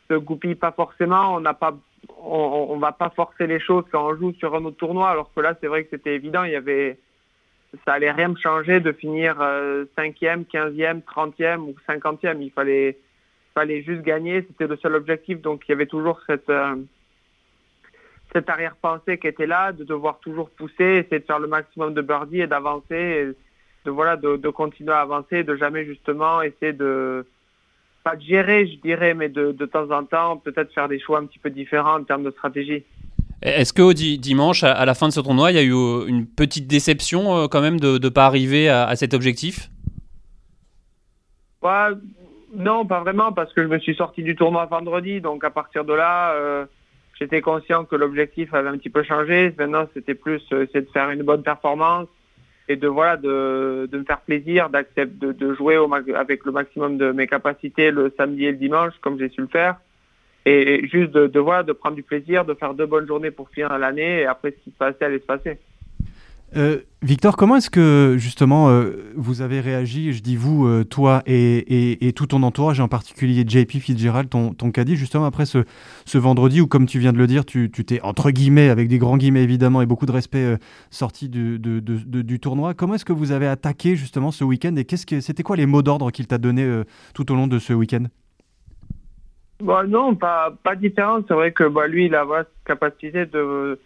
se 0.09 0.15
goupille 0.15 0.55
pas 0.55 0.71
forcément, 0.71 1.35
on 1.35 1.41
n'a 1.41 1.53
pas, 1.53 1.77
on, 2.23 2.79
va 2.79 2.93
pas 2.93 3.11
forcer 3.11 3.49
les 3.49 3.59
choses 3.59 3.83
quand 3.91 4.07
on 4.07 4.15
joue 4.15 4.35
sur 4.35 4.55
un 4.55 4.65
autre 4.65 4.77
tournoi. 4.77 5.11
Alors 5.11 5.33
que 5.35 5.41
là, 5.41 5.57
c'est 5.61 5.67
vrai 5.67 5.83
que 5.83 5.91
c'était 5.91 6.15
évident. 6.15 6.45
Il 6.45 6.53
y 6.53 6.57
avait 6.57 6.97
ça 7.85 7.95
allait 7.95 8.13
rien 8.13 8.29
me 8.29 8.37
changer 8.37 8.79
de 8.79 8.93
finir 8.93 9.35
5e, 9.35 10.45
15e, 10.47 11.03
30e 11.03 11.59
ou 11.59 11.75
50e. 11.89 12.41
Il 12.41 12.53
fallait, 12.53 12.99
fallait 13.53 13.83
juste 13.83 14.03
gagner. 14.03 14.43
C'était 14.47 14.69
le 14.69 14.77
seul 14.77 14.95
objectif. 14.95 15.41
Donc 15.41 15.63
il 15.67 15.73
y 15.73 15.75
avait 15.75 15.87
toujours 15.87 16.21
cette, 16.29 16.51
euh, 16.51 16.77
cette 18.33 18.49
arrière-pensée 18.49 19.19
qui 19.19 19.27
était 19.27 19.47
là, 19.47 19.73
de 19.73 19.85
devoir 19.85 20.19
toujours 20.21 20.51
pousser, 20.51 21.05
essayer 21.05 21.21
de 21.21 21.25
faire 21.25 21.39
le 21.39 21.49
maximum 21.49 21.95
de 21.95 22.03
birdie 22.03 22.41
et 22.41 22.47
d'avancer, 22.47 23.35
de 23.85 23.91
voilà, 23.91 24.17
de, 24.17 24.37
de, 24.37 24.49
continuer 24.51 24.93
à 24.93 25.01
avancer, 25.01 25.43
de 25.43 25.57
jamais 25.57 25.85
justement 25.85 26.43
essayer 26.43 26.73
de 26.73 27.27
pas 28.05 28.17
de 28.17 28.23
gérer, 28.23 28.67
je 28.67 28.77
dirais, 28.81 29.15
mais 29.15 29.29
de, 29.29 29.53
de 29.53 29.67
temps 29.67 29.91
en 29.91 30.05
temps 30.05 30.37
peut-être 30.39 30.73
faire 30.73 30.89
des 30.89 30.99
choix 30.99 31.19
un 31.19 31.27
petit 31.27 31.39
peu 31.39 31.51
différents 31.51 31.99
en 31.99 32.05
termes 32.05 32.23
de 32.23 32.31
stratégie. 32.31 32.85
Est-ce 33.43 33.73
qu'au 33.73 33.93
dimanche, 33.95 34.65
à 34.65 34.85
la 34.85 34.95
fin 34.95 35.09
de 35.09 35.13
ce 35.13 35.21
tournoi, 35.21 35.51
il 35.51 35.55
y 35.57 35.59
a 35.59 35.63
eu 35.63 35.75
euh, 35.75 36.07
une 36.07 36.27
petite 36.27 36.67
déception 36.67 37.37
euh, 37.37 37.47
quand 37.49 37.63
même 37.63 37.81
de 37.81 37.99
ne 37.99 38.09
pas 38.11 38.27
arriver 38.27 38.69
à, 38.69 38.95
cet 38.97 39.15
objectif? 39.15 39.71
Non, 42.53 42.85
pas 42.85 43.01
vraiment, 43.01 43.33
parce 43.33 43.53
que 43.53 43.63
je 43.63 43.69
me 43.69 43.79
suis 43.79 43.95
sorti 43.95 44.23
du 44.23 44.35
tournoi 44.35 44.67
vendredi, 44.67 45.21
donc 45.21 45.45
à 45.45 45.51
partir 45.51 45.85
de 45.85 45.93
là, 45.93 46.33
euh, 46.33 46.67
j'étais 47.21 47.41
conscient 47.41 47.85
que 47.85 47.97
l'objectif 47.97 48.55
avait 48.55 48.69
un 48.69 48.79
petit 48.79 48.91
peu 48.91 49.03
changé. 49.03 49.55
Maintenant, 49.59 49.87
c'était 49.95 50.15
plus 50.15 50.43
c'est 50.49 50.81
de 50.81 50.91
faire 50.93 51.11
une 51.11 51.23
bonne 51.23 51.43
performance 51.43 52.09
et 52.69 52.77
de 52.77 52.89
voilà 52.89 53.17
de, 53.17 53.89
de 53.91 53.99
me 53.99 54.05
faire 54.05 54.21
plaisir, 54.21 54.71
d'accepter 54.71 55.07
de, 55.07 55.33
de, 55.33 55.55
jouer 55.55 55.77
au, 55.77 55.93
avec 55.93 56.45
le 56.45 56.53
maximum 56.53 56.99
de 56.99 57.13
mes 57.13 57.27
capacités 57.27 57.91
le 57.91 58.13
samedi 58.17 58.47
et 58.47 58.53
le 58.53 58.59
dimanche, 58.59 58.95
comme 59.01 59.19
j'ai 59.19 59.29
su 59.29 59.41
le 59.41 59.49
faire 59.49 59.77
et 60.47 60.89
juste 60.89 61.11
de, 61.13 61.27
de, 61.27 61.39
voilà, 61.39 61.63
de 61.63 61.73
prendre 61.73 61.97
du 61.97 62.03
plaisir, 62.03 62.45
de 62.45 62.55
faire 62.55 62.75
deux 62.75 62.87
bonnes 62.87 63.07
journées 63.07 63.31
pour 63.31 63.51
finir 63.51 63.77
l'année 63.79 64.21
et 64.21 64.27
après 64.27 64.53
ce 64.53 64.65
qui 64.65 64.71
se 64.71 64.77
passait 64.77 65.05
allait 65.05 65.19
se 65.19 65.27
passer. 65.27 65.59
Euh, 66.57 66.81
Victor, 67.03 67.37
comment 67.37 67.57
est-ce 67.57 67.71
que 67.71 68.17
justement 68.19 68.69
euh, 68.69 69.13
vous 69.15 69.41
avez 69.41 69.61
réagi, 69.61 70.13
je 70.13 70.21
dis 70.21 70.37
vous, 70.37 70.67
euh, 70.67 70.85
toi 70.85 71.23
et, 71.27 72.13
tout 72.17 72.27
ton 72.27 72.43
entourage, 72.43 72.81
et 72.81 72.83
en 72.83 72.89
particulier 72.89 73.45
JP 73.47 73.71
Fitzgerald, 73.79 74.29
ton, 74.29 74.71
caddie, 74.73 74.97
justement 74.97 75.25
après 75.27 75.47
ce, 75.47 75.65
vendredi 76.15 76.61
où, 76.61 76.67
comme 76.67 76.87
tu 76.87 76.99
viens 76.99 77.13
de 77.13 77.19
le 77.19 77.27
dire, 77.27 77.45
tu 77.45 77.71
t'es 77.71 78.01
entre 78.03 78.31
guillemets, 78.31 78.69
avec 78.69 78.89
des 78.89 78.99
grands 78.99 79.17
guillemets 79.17 79.45
évidemment 79.45 79.81
et 79.81 79.87
beaucoup 79.87 80.07
de 80.07 80.13
respect, 80.13 80.59
sorti 80.91 81.29
du, 81.29 82.41
tournoi. 82.41 82.75
Comment 82.75 82.95
est-ce 82.95 83.05
que 83.05 83.13
vous 83.13 83.33
avez 83.33 83.47
attaqué 83.47 83.95
justement 83.95 84.31
ce 84.31 84.45
week-end 84.45 84.75
et 84.77 84.85
qu'est-ce 84.85 85.07
que 85.07 85.21
c'était 85.21 85.43
quoi 85.43 85.57
les 85.57 85.67
mots 85.67 85.83
d'ordre 85.83 86.11
qu'il 86.11 86.27
t'a 86.27 86.39
donné 86.39 86.83
tout 87.15 87.31
au 87.31 87.35
long 87.35 87.47
de 87.47 87.59
ce 87.59 87.73
week-end? 87.73 88.05
Bah 89.63 89.85
non, 89.87 90.17
pas, 90.17 90.53
différent. 90.77 91.21
C'est 91.29 91.35
vrai 91.35 91.53
que 91.53 91.69
bah, 91.69 91.87
lui, 91.87 92.07
il 92.07 92.15
a 92.15 92.27
cette 92.39 92.49
capacité 92.65 93.27
de 93.27 93.79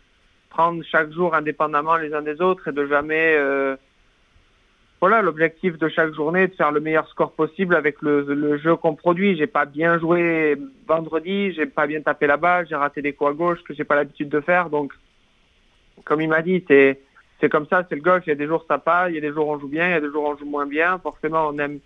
prendre 0.54 0.84
chaque 0.84 1.10
jour 1.12 1.34
indépendamment 1.34 1.96
les 1.96 2.14
uns 2.14 2.22
des 2.22 2.40
autres 2.40 2.68
et 2.68 2.72
de 2.72 2.86
jamais... 2.86 3.34
Euh, 3.36 3.76
voilà, 5.00 5.20
l'objectif 5.20 5.76
de 5.76 5.88
chaque 5.88 6.14
journée 6.14 6.44
est 6.44 6.48
de 6.48 6.54
faire 6.54 6.70
le 6.70 6.80
meilleur 6.80 7.06
score 7.08 7.32
possible 7.32 7.74
avec 7.74 8.00
le, 8.00 8.56
jeu 8.56 8.76
qu'on 8.76 8.94
produit. 8.94 9.36
J'ai 9.36 9.48
pas 9.48 9.66
bien 9.66 9.98
joué 9.98 10.56
vendredi, 10.86 11.52
j'ai 11.52 11.66
pas 11.66 11.86
bien 11.86 12.00
tapé 12.00 12.26
la 12.26 12.38
balle, 12.38 12.66
j'ai 12.68 12.76
raté 12.76 13.02
des 13.02 13.12
coups 13.12 13.30
à 13.30 13.34
gauche 13.34 13.62
que 13.64 13.74
j'ai 13.74 13.84
pas 13.84 13.96
l'habitude 13.96 14.30
de 14.30 14.40
faire. 14.40 14.70
Donc, 14.70 14.94
comme 16.04 16.22
il 16.22 16.28
m'a 16.28 16.40
dit, 16.40 16.64
c'est 16.68 17.00
c'est 17.40 17.50
comme 17.50 17.66
ça, 17.66 17.84
c'est 17.86 17.96
le 17.96 18.00
golf. 18.00 18.22
Il 18.26 18.30
y 18.30 18.32
a 18.32 18.36
des 18.36 18.46
jours 18.46 18.64
ça 18.66 18.78
passe, 18.78 19.10
il 19.10 19.16
y 19.16 19.18
a 19.18 19.20
des 19.20 19.32
jours 19.32 19.48
on 19.48 19.58
joue 19.58 19.68
bien, 19.68 19.88
il 19.88 19.90
y 19.90 19.94
a 19.94 20.00
des 20.00 20.10
jours 20.10 20.24
on 20.24 20.38
joue 20.38 20.46
moins 20.46 20.66
bien. 20.66 20.98
Forcément, 21.00 21.48
on 21.48 21.58
aime 21.58 21.80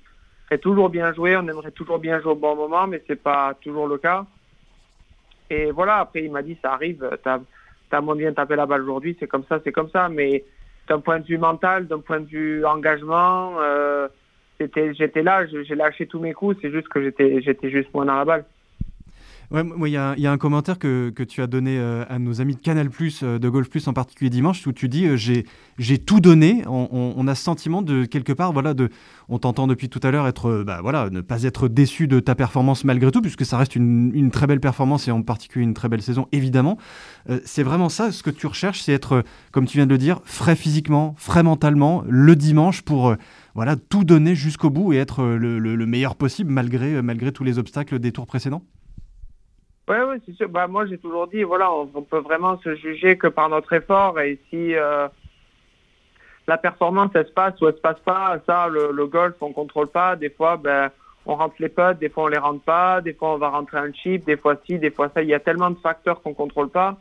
toujours 0.61 0.91
bien 0.91 1.13
jouer, 1.13 1.37
on 1.37 1.49
aimerait 1.49 1.73
toujours 1.73 1.99
bien 1.99 2.21
jouer 2.21 2.33
au 2.33 2.37
bon 2.37 2.55
moment, 2.55 2.87
mais 2.87 3.03
c'est 3.09 3.21
pas 3.21 3.55
toujours 3.63 3.89
le 3.89 3.99
cas. 3.99 4.27
Et 5.51 5.73
voilà, 5.73 5.97
après 5.97 6.23
il 6.23 6.31
m'a 6.31 6.43
dit 6.43 6.57
ça 6.63 6.75
arrive, 6.75 7.19
t'as 7.25 7.41
as 7.93 8.01
moins 8.01 8.17
bien 8.17 8.33
tapé 8.33 8.57
la 8.57 8.67
balle 8.67 8.83
aujourd'hui, 8.83 9.17
c'est 9.19 9.27
comme 9.27 9.45
ça, 9.49 9.61
c'est 9.65 9.73
comme 9.73 9.91
ça. 9.91 10.09
Mais 10.09 10.45
d'un 10.89 11.01
point 11.01 11.21
de 11.21 11.27
vue 11.27 11.39
mental, 11.39 11.87
d'un 11.87 12.01
point 12.01 12.21
de 12.21 12.27
vue 12.27 12.65
engagement, 12.65 13.53
euh, 13.61 14.09
j'étais 14.61 15.23
là, 15.23 15.47
j'ai 15.47 15.75
lâché 15.75 16.07
tous 16.07 16.19
mes 16.19 16.33
coups, 16.33 16.57
c'est 16.61 16.71
juste 16.71 16.89
que 16.89 17.03
j'étais 17.03 17.71
juste 17.71 17.93
moins 17.95 18.07
dans 18.07 18.17
la 18.17 18.25
balle. 18.25 18.45
Ouais, 19.51 19.65
il 19.87 19.93
y, 19.93 19.97
a 19.97 20.31
un 20.31 20.37
commentaire 20.37 20.79
que, 20.79 21.09
que 21.09 21.23
tu 21.23 21.41
as 21.41 21.47
donné 21.47 21.79
euh, 21.79 22.05
à 22.11 22.19
nos 22.19 22.43
amis 22.43 22.55
de 22.55 22.61
Canal 22.61 22.91
euh, 23.23 23.39
de 23.39 23.49
Golf 23.49 23.71
Plus 23.71 23.89
en 23.89 23.95
particulier 23.95 24.29
dimanche, 24.29 24.67
où 24.67 24.73
tu 24.73 24.91
dis 24.91 25.07
euh, 25.07 25.17
j'ai 25.17 25.99
tout 25.99 26.21
donné. 26.21 26.65
On, 26.67 27.27
a 27.27 27.35
ce 27.35 27.45
sentiment 27.45 27.81
de 27.81 28.05
quelque 28.05 28.35
part, 28.35 28.53
voilà, 28.53 28.75
de, 28.75 28.91
on 29.31 29.39
t'entend 29.39 29.67
depuis 29.67 29.89
tout 29.89 30.01
à 30.03 30.11
l'heure 30.11 30.27
être, 30.27 30.65
bah, 30.67 30.81
voilà, 30.83 31.09
ne 31.09 31.23
pas 31.23 31.45
être 31.45 31.67
déçu 31.67 32.09
de 32.09 32.21
ta 32.21 32.35
performance 32.35 32.85
malgré 32.85 33.11
tout, 33.11 33.23
puisque 33.23 33.47
ça 33.47 33.57
reste 33.57 33.75
une, 33.75 34.11
une 34.15 34.31
très 34.31 34.47
belle 34.47 34.61
performance 34.61 35.09
et 35.09 35.13
en 35.13 35.23
particulier 35.23 35.65
une 35.65 35.73
très 35.73 35.89
belle 35.89 36.03
saison, 36.03 36.27
évidemment. 36.31 36.77
c'est 37.47 37.63
vraiment 37.63 37.89
ça, 37.89 38.13
ce 38.13 38.23
que 38.23 38.31
tu 38.31 38.47
recherches, 38.47 38.83
c'est 38.83 38.93
être, 38.93 39.25
comme 39.51 39.65
tu 39.65 39.79
viens 39.79 39.87
de 39.87 39.93
le 39.93 39.99
dire, 39.99 40.21
frais 40.25 40.57
physiquement, 40.57 41.15
frais 41.17 41.43
mentalement, 41.43 42.05
le 42.07 42.37
dimanche 42.37 42.83
pour 42.83 43.17
voilà, 43.55 43.77
tout 43.77 44.05
donner 44.05 44.35
jusqu'au 44.35 44.69
bout 44.69 44.93
et 44.93 44.97
être 44.97 45.25
le, 45.25 45.59
le, 45.59 45.87
meilleur 45.87 46.17
possible 46.17 46.53
malgré, 46.53 47.01
malgré 47.01 47.33
tous 47.33 47.45
les 47.45 47.59
obstacles 47.59 47.99
des 47.99 48.13
tours 48.13 48.27
précédents. 48.27 48.63
Oui, 49.89 49.97
ouais, 49.97 50.21
c'est 50.27 50.35
sûr. 50.35 50.49
Bah, 50.49 50.67
moi, 50.67 50.87
j'ai 50.87 50.99
toujours 50.99 51.29
dit, 51.29 51.43
voilà, 51.43 51.73
on, 51.73 51.87
peut 51.87 52.19
vraiment 52.19 52.59
se 52.61 52.75
juger 52.75 53.17
que 53.17 53.27
par 53.27 53.49
notre 53.49 53.73
effort. 53.73 54.21
Et 54.21 54.39
si 54.51 54.75
euh, 54.75 55.09
la 56.47 56.59
performance, 56.59 57.11
elle 57.15 57.27
se 57.27 57.33
passe 57.33 57.59
ou 57.61 57.69
elle 57.69 57.75
se 57.75 57.81
passe 57.81 58.01
pas, 58.01 58.39
ça, 58.47 58.69
le, 58.69 59.07
golf, 59.07 59.35
on 59.41 59.53
contrôle 59.53 59.89
pas. 59.89 60.15
Des 60.17 60.31
fois, 60.31 60.59
ben, 60.59 60.91
on 61.25 61.37
rentre 61.37 61.55
les 61.59 61.71
putts, 61.71 61.99
des 61.99 62.11
fois, 62.11 62.25
on 62.25 62.29
les 62.29 62.39
rentre 62.39 62.63
pas. 62.63 63.01
Des 63.01 63.15
fois, 63.15 63.35
on 63.35 63.39
va 63.39 63.49
rentrer 63.49 63.79
un 63.79 63.93
chip, 63.93 64.25
des 64.25 64.37
fois, 64.37 64.57
si, 64.67 64.79
des 64.79 64.91
fois, 64.91 65.11
ça. 65.15 65.23
Il 65.23 65.29
y 65.29 65.35
a 65.35 65.41
tellement 65.41 65.71
de 65.71 65.79
facteurs 65.79 66.21
qu'on 66.23 66.35
contrôle 66.35 66.69
pas 66.69 66.99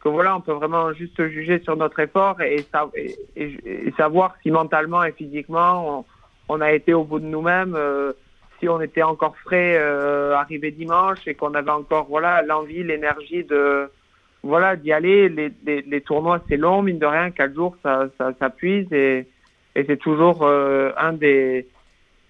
que 0.00 0.08
voilà, 0.08 0.36
on 0.36 0.40
peut 0.40 0.52
vraiment 0.52 0.92
juste 0.92 1.26
juger 1.28 1.60
sur 1.64 1.76
notre 1.76 1.98
effort 1.98 2.40
et, 2.40 2.64
et, 3.34 3.92
savoir 3.96 4.36
si 4.42 4.50
mentalement 4.52 5.02
et 5.02 5.10
physiquement, 5.12 6.04
on, 6.48 6.60
a 6.60 6.72
été 6.72 6.94
au 6.94 7.04
bout 7.04 7.18
de 7.18 7.24
nous-mêmes. 7.24 7.74
Euh, 7.74 8.12
si 8.58 8.68
on 8.68 8.80
était 8.80 9.02
encore 9.02 9.36
frais 9.38 9.76
euh, 9.78 10.34
arrivé 10.34 10.70
dimanche 10.70 11.26
et 11.26 11.34
qu'on 11.34 11.54
avait 11.54 11.70
encore 11.70 12.06
voilà 12.08 12.42
l'envie, 12.42 12.82
l'énergie 12.82 13.44
de 13.44 13.90
voilà 14.42 14.76
d'y 14.76 14.92
aller. 14.92 15.28
Les, 15.28 15.52
les, 15.64 16.00
tournois 16.00 16.40
c'est 16.48 16.56
long, 16.56 16.82
mine 16.82 16.98
de 16.98 17.06
rien, 17.06 17.30
quatre 17.30 17.54
jours 17.54 17.76
ça, 17.82 18.08
ça, 18.18 18.50
puise 18.50 18.92
et, 18.92 19.26
et 19.74 19.84
c'est 19.84 19.96
toujours 19.96 20.42
euh, 20.42 20.92
un 20.96 21.12
des 21.12 21.66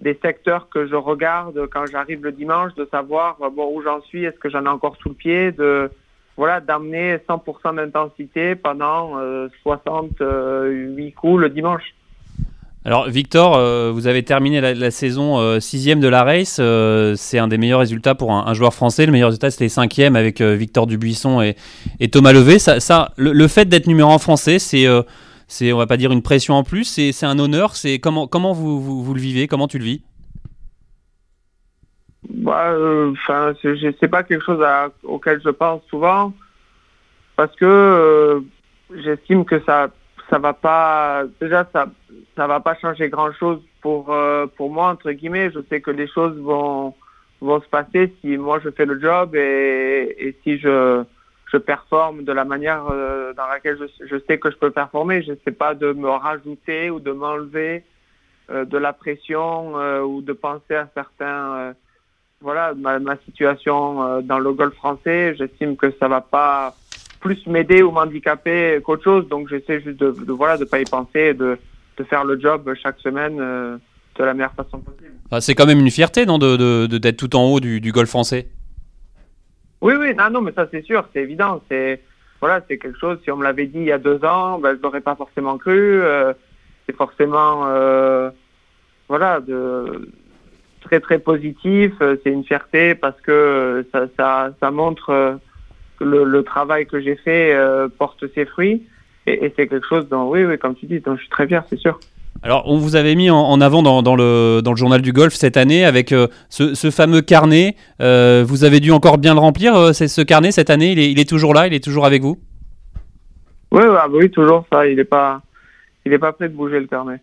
des 0.00 0.18
secteurs 0.22 0.68
que 0.68 0.86
je 0.86 0.94
regarde 0.94 1.66
quand 1.72 1.86
j'arrive 1.86 2.22
le 2.22 2.30
dimanche, 2.30 2.72
de 2.74 2.86
savoir 2.90 3.36
bon 3.50 3.74
où 3.74 3.82
j'en 3.82 4.00
suis, 4.02 4.24
est-ce 4.24 4.38
que 4.38 4.48
j'en 4.48 4.64
ai 4.64 4.68
encore 4.68 4.96
sous 4.96 5.08
le 5.08 5.14
pied, 5.14 5.50
de 5.52 5.90
voilà 6.36 6.60
d'amener 6.60 7.16
100% 7.28 7.74
d'intensité 7.74 8.54
pendant 8.54 9.18
euh, 9.18 9.48
68 9.64 11.12
coups 11.12 11.40
le 11.40 11.48
dimanche. 11.48 11.94
Alors 12.84 13.08
Victor, 13.08 13.56
euh, 13.56 13.90
vous 13.92 14.06
avez 14.06 14.22
terminé 14.22 14.60
la, 14.60 14.90
saison 14.90 15.38
euh, 15.38 15.58
sixième 15.60 16.00
de 16.00 16.08
la 16.08 16.22
race. 16.22 16.58
Euh, 16.60 17.14
c'est 17.16 17.38
un 17.38 17.48
des 17.48 17.58
meilleurs 17.58 17.80
résultats 17.80 18.14
pour 18.14 18.32
un, 18.32 18.54
joueur 18.54 18.72
français. 18.72 19.04
Le 19.04 19.12
meilleur 19.12 19.28
résultat, 19.28 19.50
c'était 19.50 19.68
cinquième 19.68 20.16
avec 20.16 20.40
Victor 20.40 20.86
Dubuisson 20.86 21.42
et, 21.42 22.08
Thomas 22.08 22.32
Levé. 22.32 22.58
Ça, 22.58 23.12
le, 23.16 23.48
fait 23.48 23.66
d'être 23.66 23.86
numéro 23.88 24.12
un 24.12 24.18
français, 24.18 24.58
c'est, 24.58 24.86
c'est, 25.48 25.72
on 25.72 25.78
va 25.78 25.86
pas 25.86 25.96
dire 25.96 26.12
une 26.12 26.22
pression 26.22 26.54
en 26.54 26.62
plus. 26.62 26.84
C'est, 26.84 27.12
c'est 27.12 27.26
un 27.26 27.38
honneur. 27.38 27.74
C'est 27.74 27.98
comment, 27.98 28.26
comment 28.26 28.52
vous, 28.52 28.80
vous, 28.80 29.14
le 29.14 29.20
vivez? 29.20 29.48
Comment 29.48 29.66
tu 29.66 29.78
le 29.78 29.84
vis? 29.84 30.02
Bah, 32.30 32.74
enfin, 33.12 33.54
c'est 33.62 34.08
pas 34.08 34.22
quelque 34.22 34.44
chose 34.44 34.64
auquel 35.02 35.40
je 35.44 35.50
pense 35.50 35.82
souvent 35.90 36.32
parce 37.36 37.54
que 37.56 38.42
j'estime 39.04 39.44
que 39.44 39.60
ça 39.66 39.88
ça 40.30 40.38
va 40.38 40.52
pas 40.52 41.24
déjà 41.40 41.68
ça 41.72 41.86
ça 42.36 42.46
va 42.46 42.60
pas 42.60 42.76
changer 42.76 43.08
grand 43.08 43.32
chose 43.32 43.60
pour 43.80 44.12
euh, 44.12 44.46
pour 44.46 44.70
moi 44.70 44.88
entre 44.90 45.10
guillemets. 45.12 45.50
Je 45.50 45.60
sais 45.68 45.80
que 45.80 45.90
les 45.90 46.08
choses 46.08 46.36
vont 46.38 46.94
vont 47.40 47.60
se 47.60 47.68
passer 47.68 48.14
si 48.20 48.36
moi 48.36 48.60
je 48.62 48.70
fais 48.70 48.84
le 48.84 49.00
job 49.00 49.34
et, 49.34 50.14
et 50.18 50.36
si 50.42 50.58
je 50.58 51.04
je 51.50 51.56
performe 51.56 52.24
de 52.24 52.32
la 52.32 52.44
manière 52.44 52.86
euh, 52.90 53.32
dans 53.32 53.46
laquelle 53.46 53.78
je, 53.78 54.06
je, 54.06 54.16
sais 54.26 54.38
que 54.38 54.50
je 54.50 54.56
peux 54.56 54.70
performer. 54.70 55.22
Je 55.22 55.32
sais 55.44 55.52
pas 55.52 55.74
de 55.74 55.92
me 55.92 56.10
rajouter 56.10 56.90
ou 56.90 57.00
de 57.00 57.10
m'enlever 57.10 57.84
euh, 58.50 58.66
de 58.66 58.76
la 58.76 58.92
pression 58.92 59.74
ou 60.04 60.20
de 60.20 60.32
penser 60.32 60.74
à 60.74 60.88
certains 60.94 61.74
voilà 62.40 62.72
ma, 62.74 62.98
ma 62.98 63.16
situation 63.24 64.20
dans 64.22 64.38
le 64.38 64.52
golf 64.52 64.74
français. 64.74 65.34
J'estime 65.36 65.76
que 65.76 65.90
ça 65.98 66.06
va 66.06 66.20
pas 66.20 66.74
plus 67.20 67.46
m'aider 67.46 67.82
ou 67.82 67.90
m'handicaper 67.90 68.80
qu'autre 68.82 69.04
chose. 69.04 69.28
Donc 69.28 69.48
j'essaie 69.48 69.80
juste 69.80 69.98
de, 69.98 70.10
de, 70.10 70.32
voilà 70.32 70.56
de 70.56 70.64
pas 70.64 70.80
y 70.80 70.84
penser, 70.84 71.34
de, 71.34 71.58
de 71.96 72.04
faire 72.04 72.24
le 72.24 72.38
job 72.38 72.72
chaque 72.82 72.98
semaine 73.00 73.38
euh, 73.40 73.76
de 74.18 74.24
la 74.24 74.34
meilleure 74.34 74.54
façon 74.54 74.78
possible. 74.78 75.14
Ah, 75.30 75.40
c'est 75.40 75.54
quand 75.54 75.66
même 75.66 75.80
une 75.80 75.90
fierté, 75.90 76.26
non, 76.26 76.38
de 76.38 76.86
d'être 76.86 77.16
tout 77.16 77.36
en 77.36 77.44
haut 77.50 77.60
du, 77.60 77.80
du 77.80 77.92
golf 77.92 78.08
français? 78.08 78.48
Oui, 79.80 79.94
oui, 79.98 80.14
non, 80.14 80.30
non, 80.30 80.40
mais 80.40 80.52
ça 80.52 80.66
c'est 80.70 80.82
sûr, 80.82 81.06
c'est 81.12 81.22
évident. 81.22 81.62
C'est 81.68 82.02
voilà, 82.40 82.60
c'est 82.66 82.78
quelque 82.78 82.98
chose. 82.98 83.18
Si 83.24 83.30
on 83.30 83.36
me 83.36 83.44
l'avait 83.44 83.66
dit 83.66 83.78
il 83.78 83.84
y 83.84 83.92
a 83.92 83.98
deux 83.98 84.24
ans, 84.24 84.58
ben, 84.58 84.76
je 84.76 84.82
l'aurais 84.82 85.00
pas 85.00 85.14
forcément 85.14 85.56
cru. 85.58 86.00
Euh, 86.02 86.32
c'est 86.86 86.96
forcément 86.96 87.66
euh, 87.66 88.30
voilà 89.08 89.40
de 89.40 90.10
très 90.80 91.00
très 91.00 91.18
positif. 91.18 91.92
C'est 92.00 92.30
une 92.30 92.44
fierté 92.44 92.94
parce 92.94 93.20
que 93.20 93.86
ça 93.92 94.06
ça, 94.16 94.50
ça 94.58 94.70
montre 94.70 95.38
le, 96.00 96.42
travail 96.42 96.86
que 96.86 97.00
j'ai 97.00 97.16
fait 97.16 97.52
euh, 97.54 97.88
porte 97.88 98.24
ses 98.34 98.44
fruits. 98.44 98.86
Et, 99.26 99.52
c'est 99.56 99.68
quelque 99.68 99.86
chose 99.86 100.08
dont, 100.08 100.28
oui, 100.28 100.44
oui, 100.44 100.58
comme 100.58 100.74
tu 100.74 100.86
dis, 100.86 101.00
dont 101.00 101.16
je 101.16 101.20
suis 101.20 101.30
très 101.30 101.46
fier, 101.46 101.62
c'est 101.68 101.78
sûr. 101.78 101.98
Alors, 102.42 102.62
on 102.66 102.78
vous 102.78 102.94
avait 102.94 103.16
mis 103.16 103.30
en, 103.30 103.60
avant 103.60 103.82
dans, 103.82 104.14
le, 104.14 104.60
dans 104.62 104.70
le 104.70 104.76
journal 104.76 105.02
du 105.02 105.12
golf 105.12 105.34
cette 105.34 105.56
année 105.56 105.84
avec 105.84 106.12
euh, 106.12 106.28
ce, 106.50 106.90
fameux 106.90 107.20
carnet. 107.20 107.74
Euh, 108.00 108.44
vous 108.46 108.64
avez 108.64 108.80
dû 108.80 108.92
encore 108.92 109.18
bien 109.18 109.34
le 109.34 109.40
remplir, 109.40 109.94
c'est 109.94 110.08
ce 110.08 110.22
carnet, 110.22 110.52
cette 110.52 110.70
année. 110.70 110.92
Il 110.92 110.98
est, 110.98 111.10
il 111.10 111.18
est, 111.18 111.28
toujours 111.28 111.52
là, 111.52 111.66
il 111.66 111.74
est 111.74 111.82
toujours 111.82 112.06
avec 112.06 112.22
vous? 112.22 112.38
Oui, 113.72 113.82
ah 113.84 114.06
bah 114.08 114.14
oui, 114.14 114.30
toujours 114.30 114.64
ça. 114.72 114.86
Il 114.86 114.96
n'est 114.96 115.04
pas, 115.04 115.42
il 116.06 116.12
est 116.12 116.18
pas 116.18 116.32
prêt 116.32 116.48
de 116.48 116.54
bouger 116.54 116.78
le 116.78 116.86
carnet. 116.86 117.20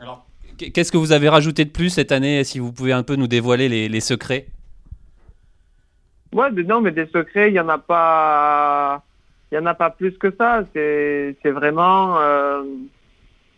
Alors, 0.00 0.26
qu'est-ce 0.56 0.90
que 0.90 0.96
vous 0.96 1.12
avez 1.12 1.28
rajouté 1.28 1.64
de 1.64 1.70
plus 1.70 1.90
cette 1.90 2.10
année 2.10 2.42
Si 2.42 2.58
vous 2.58 2.72
pouvez 2.72 2.92
un 2.92 3.02
peu 3.02 3.14
nous 3.14 3.28
dévoiler 3.28 3.68
les, 3.68 3.88
les 3.88 4.00
secrets? 4.00 4.46
Ouais, 6.36 6.50
non, 6.50 6.82
mais 6.82 6.90
des 6.90 7.06
secrets, 7.06 7.48
il 7.48 7.54
y 7.54 7.60
en 7.60 7.68
a 7.70 7.78
pas, 7.78 9.02
il 9.50 9.54
y 9.54 9.58
en 9.58 9.64
a 9.64 9.72
pas 9.72 9.88
plus 9.88 10.18
que 10.18 10.30
ça. 10.36 10.64
C'est, 10.74 11.34
c'est 11.42 11.50
vraiment, 11.50 12.20
euh, 12.20 12.62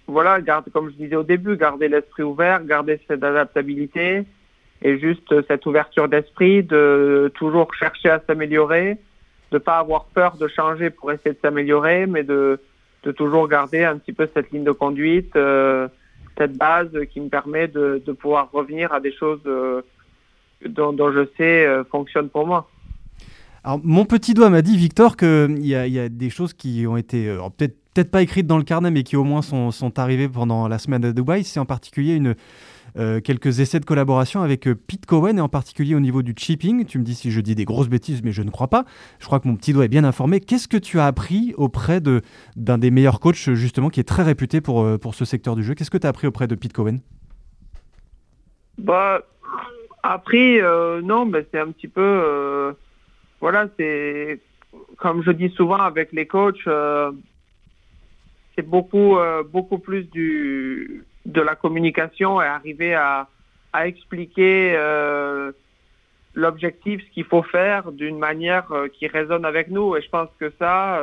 voilà, 0.07 0.41
garde, 0.41 0.71
comme 0.73 0.89
je 0.91 0.95
disais 0.95 1.17
au 1.17 1.25
début, 1.25 1.57
garder 1.57 1.89
l'esprit 1.89 2.23
ouvert, 2.23 2.65
garder 2.65 3.01
cette 3.09 3.25
adaptabilité 3.25 4.23
et 4.83 4.99
juste 5.01 5.45
cette 5.49 5.67
ouverture 5.67 6.09
d'esprit, 6.09 6.63
de 6.63 7.33
toujours 7.35 7.75
chercher 7.75 8.11
à 8.11 8.23
s'améliorer, 8.25 8.97
de 9.51 9.59
pas 9.59 9.79
avoir 9.79 10.05
peur 10.05 10.37
de 10.37 10.47
changer 10.47 10.91
pour 10.91 11.11
essayer 11.11 11.33
de 11.33 11.41
s'améliorer, 11.43 12.07
mais 12.07 12.23
de, 12.23 12.61
toujours 13.17 13.49
garder 13.49 13.83
un 13.83 13.99
petit 13.99 14.13
peu 14.13 14.29
cette 14.33 14.53
ligne 14.53 14.63
de 14.63 14.71
conduite, 14.71 15.35
euh, 15.35 15.89
cette 16.37 16.57
base 16.57 16.91
qui 17.11 17.21
me 17.21 17.29
permet 17.29 17.67
de, 17.67 18.01
de 18.07 18.13
pouvoir 18.13 18.53
revenir 18.53 18.93
à 18.93 19.01
des 19.01 19.13
choses 19.13 19.41
euh, 19.47 19.83
dont, 20.67 21.13
je 21.13 21.27
sais 21.37 21.67
euh, 21.67 21.85
fonctionne 21.85 22.29
pour 22.29 22.47
moi. 22.47 22.69
Alors, 23.65 23.81
mon 23.83 24.05
petit 24.05 24.35
doigt 24.35 24.51
m'a 24.51 24.63
dit, 24.63 24.77
Victor, 24.77 25.17
qu'il 25.17 25.59
y, 25.59 25.71
y, 25.71 25.99
a 25.99 26.09
des 26.09 26.31
choses 26.31 26.55
qui 26.55 26.87
ont 26.87 26.97
été 26.97 27.29
euh, 27.29 27.39
peut-être 27.57 27.77
peut-être 27.95 28.11
pas 28.13 28.23
écrites 28.23 28.47
dans 28.47 28.59
le 28.59 28.65
carnet, 28.65 28.93
mais 28.93 29.03
qui 29.03 29.17
au 29.17 29.25
moins 29.25 29.43
sont, 29.43 29.73
sont 29.73 29.99
arrivées 29.99 30.29
pendant 30.29 30.69
la 30.69 30.79
semaine 30.79 31.05
à 31.05 31.13
Dubaï. 31.13 31.43
C'est 31.43 31.59
en 31.59 31.67
particulier 31.67 32.15
une, 32.15 32.37
euh, 32.97 33.21
quelques 33.21 33.59
essais 33.59 33.81
de 33.81 33.85
collaboration 33.85 34.41
avec 34.41 34.69
Pete 34.87 35.05
Cohen, 35.05 35.37
et 35.37 35.41
en 35.41 35.49
particulier 35.49 35.97
au 35.97 36.01
niveau 36.01 36.23
du 36.23 36.33
chipping. 36.37 36.85
Tu 36.85 37.01
me 37.01 37.03
dis 37.03 37.17
si 37.17 37.33
je 37.33 37.41
dis 37.41 37.57
des 37.57 37.65
grosses 37.65 37.89
bêtises, 37.89 38.23
mais 38.23 38.31
je 38.31 38.43
ne 38.43 38.51
crois 38.51 38.69
pas. 38.69 38.85
Je 39.19 39.27
crois 39.27 39.41
que 39.41 39.49
mon 39.49 39.57
petit 39.57 39.73
doigt 39.73 39.85
est 39.85 39.89
bien 39.89 40.05
informé. 40.05 40.39
Qu'est-ce 40.39 40.69
que 40.69 40.77
tu 40.77 41.01
as 41.01 41.07
appris 41.07 41.55
auprès 41.57 42.01
de, 42.01 42.23
d'un 42.55 42.79
des 42.79 42.93
meilleurs 42.93 43.19
coachs, 43.19 43.53
justement, 43.55 43.89
qui 43.89 43.99
est 43.99 44.05
très 44.05 44.23
réputé 44.23 44.61
pour, 44.61 44.87
pour 45.01 45.17
ce 45.17 45.25
secteur 45.25 45.57
du 45.57 45.65
jeu? 45.65 45.75
Qu'est-ce 45.75 45.91
que 45.91 45.99
tu 45.99 46.07
as 46.07 46.11
appris 46.11 46.29
auprès 46.29 46.47
de 46.47 46.55
Pete 46.55 46.73
Cohen? 46.73 46.99
Bah, 48.79 49.23
après, 50.03 50.61
euh, 50.63 51.01
non, 51.03 51.27
mais 51.27 51.47
c'est 51.51 51.59
un 51.59 51.71
petit 51.71 51.89
peu, 51.89 52.03
euh, 52.03 52.73
voilà, 53.41 53.69
c'est 53.77 54.41
comme 54.99 55.23
je 55.23 55.31
dis 55.31 55.51
souvent 55.51 55.79
avec 55.79 56.13
les 56.13 56.27
coachs, 56.27 56.67
euh, 56.67 57.11
c'est 58.55 58.67
beaucoup, 58.67 59.17
beaucoup 59.53 59.79
plus 59.79 60.05
du 60.11 61.05
de 61.25 61.41
la 61.41 61.55
communication 61.55 62.43
et 62.43 62.47
arriver 62.47 62.95
à, 62.95 63.29
à 63.73 63.87
expliquer 63.87 64.77
l'objectif, 66.35 67.01
ce 67.05 67.11
qu'il 67.13 67.25
faut 67.25 67.43
faire 67.45 67.93
d'une 67.93 68.19
manière 68.19 68.67
qui 68.95 69.07
résonne 69.07 69.45
avec 69.45 69.69
nous. 69.69 69.97
Et 69.97 70.03
je 70.03 70.09
pense 70.09 70.29
que 70.41 70.53
ça, 70.59 71.01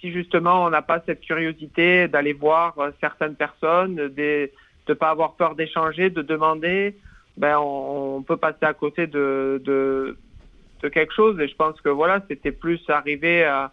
si 0.00 0.12
justement 0.12 0.64
on 0.64 0.70
n'a 0.70 0.82
pas 0.82 1.00
cette 1.06 1.22
curiosité 1.22 2.08
d'aller 2.08 2.34
voir 2.34 2.74
certaines 3.00 3.36
personnes, 3.36 3.94
de 3.94 4.50
ne 4.86 4.94
pas 4.94 5.08
avoir 5.08 5.36
peur 5.36 5.54
d'échanger, 5.54 6.10
de 6.10 6.20
demander, 6.20 6.94
ben 7.40 7.58
on, 7.58 8.22
peut 8.22 8.36
passer 8.36 8.66
à 8.66 8.74
côté 8.74 9.06
de, 9.06 10.14
quelque 10.92 11.14
chose. 11.14 11.40
Et 11.40 11.48
je 11.48 11.56
pense 11.56 11.80
que 11.80 11.88
voilà, 11.88 12.22
c'était 12.28 12.52
plus 12.52 12.80
arriver 12.88 13.44
à, 13.44 13.72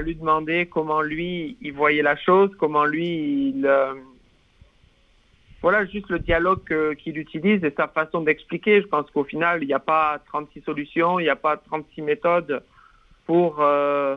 lui 0.00 0.14
demander 0.14 0.66
comment 0.66 1.02
lui 1.02 1.58
il 1.60 1.72
voyait 1.72 2.02
la 2.02 2.16
chose, 2.16 2.50
comment 2.56 2.84
lui 2.84 3.52
il, 3.52 3.66
euh, 3.66 3.94
voilà, 5.60 5.84
juste 5.86 6.08
le 6.08 6.20
dialogue 6.20 6.94
qu'il 6.98 7.18
utilise 7.18 7.64
et 7.64 7.74
sa 7.76 7.88
façon 7.88 8.20
d'expliquer. 8.20 8.80
Je 8.80 8.86
pense 8.86 9.10
qu'au 9.10 9.24
final, 9.24 9.64
il 9.64 9.66
n'y 9.66 9.74
a 9.74 9.80
pas 9.80 10.20
36 10.26 10.62
solutions, 10.62 11.18
il 11.18 11.24
n'y 11.24 11.28
a 11.28 11.34
pas 11.34 11.56
36 11.56 12.02
méthodes 12.02 12.62
pour, 13.26 13.56
euh, 13.58 14.16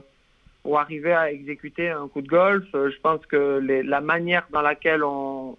pour 0.62 0.80
arriver 0.80 1.14
à 1.14 1.32
exécuter 1.32 1.90
un 1.90 2.08
coup 2.08 2.22
de 2.22 2.28
golf. 2.28 2.66
Je 2.72 3.00
pense 3.02 3.26
que 3.26 3.60
la 3.84 4.02
manière 4.02 4.46
dans 4.52 4.62
laquelle 4.62 5.04
on, 5.04 5.58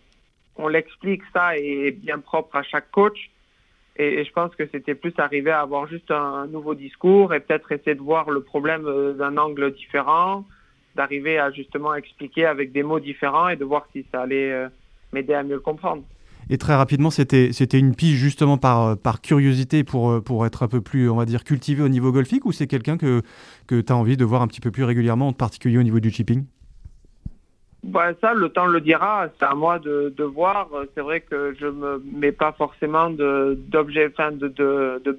on 0.57 0.69
l'explique, 0.69 1.23
ça 1.33 1.57
est 1.57 1.91
bien 1.91 2.19
propre 2.19 2.57
à 2.57 2.63
chaque 2.63 2.91
coach. 2.91 3.31
Et, 3.97 4.25
je 4.25 4.33
pense 4.33 4.55
que 4.57 4.65
c'était 4.73 4.95
plus 4.95 5.13
arriver 5.19 5.51
à 5.51 5.61
avoir 5.61 5.87
juste 5.87 6.11
un, 6.11 6.47
nouveau 6.47 6.75
discours 6.75 7.33
et 7.33 7.41
peut-être 7.41 7.71
essayer 7.71 7.95
de 7.95 8.03
voir 8.03 8.31
le 8.31 8.43
problème 8.43 8.87
euh, 8.87 9.13
d'un 9.13 9.37
angle 9.37 9.73
différent, 9.73 10.45
d'arriver 10.97 11.39
à 11.39 11.53
justement 11.53 11.95
expliquer 11.95 12.47
avec 12.47 12.73
des 12.73 12.83
mots 12.83 12.99
différents 12.99 13.49
et 13.49 13.57
de 13.57 13.65
voir 13.65 13.87
si 13.93 14.05
ça 14.11 14.23
allait 14.23 14.51
euh, 14.51 14.69
m'aider 15.13 15.35
à 15.35 15.45
mieux 15.45 15.55
le 15.55 15.61
comprendre. 15.61 16.03
Et 16.51 16.59
très 16.59 16.75
rapidement, 16.75 17.11
c'était, 17.11 17.49
une 17.73 17.95
piste 17.95 18.17
justement 18.17 18.59
par, 18.59 18.83
euh, 18.83 18.95
par 18.97 19.21
curiosité 19.21 19.85
pour, 19.85 20.23
pour 20.25 20.45
être 20.45 20.65
un 20.65 20.69
peu 20.69 20.81
plus, 20.81 21.09
on 21.09 21.17
va 21.17 21.25
dire, 21.25 21.45
cultivé 21.45 21.83
au 21.83 21.89
niveau 21.89 22.11
golfique 22.11 22.45
ou 22.47 22.53
c'est 22.53 22.67
quelqu'un 22.67 22.99
que, 22.99 23.23
que 23.69 23.81
tu 23.81 23.93
as 23.93 23.97
envie 23.97 24.17
de 24.17 24.25
voir 24.25 24.43
un 24.43 24.49
petit 24.49 24.61
peu 24.61 24.73
plus 24.73 24.85
régulièrement, 24.85 25.29
en 25.29 25.33
particulier 25.33 25.79
au 25.79 25.85
niveau 25.85 26.01
du 26.01 26.11
chipping? 26.11 26.45
Bah, 27.85 28.13
ça, 28.21 28.33
le 28.33 28.49
temps 28.49 28.67
le 28.67 28.81
dira. 28.81 29.29
C'est 29.39 29.45
à 29.45 29.55
moi 29.55 29.79
de, 29.79 30.13
de 30.17 30.25
voir. 30.25 30.71
C'est 30.95 31.03
vrai 31.03 31.21
que 31.21 31.55
je 31.61 31.67
me 31.67 32.03
mets 32.05 32.33
pas 32.33 32.53
forcément 32.53 33.11
d'objets, 33.11 34.09
enfin 34.11 34.33
de, 34.33 34.49
de, 34.49 35.03
de 35.05 35.19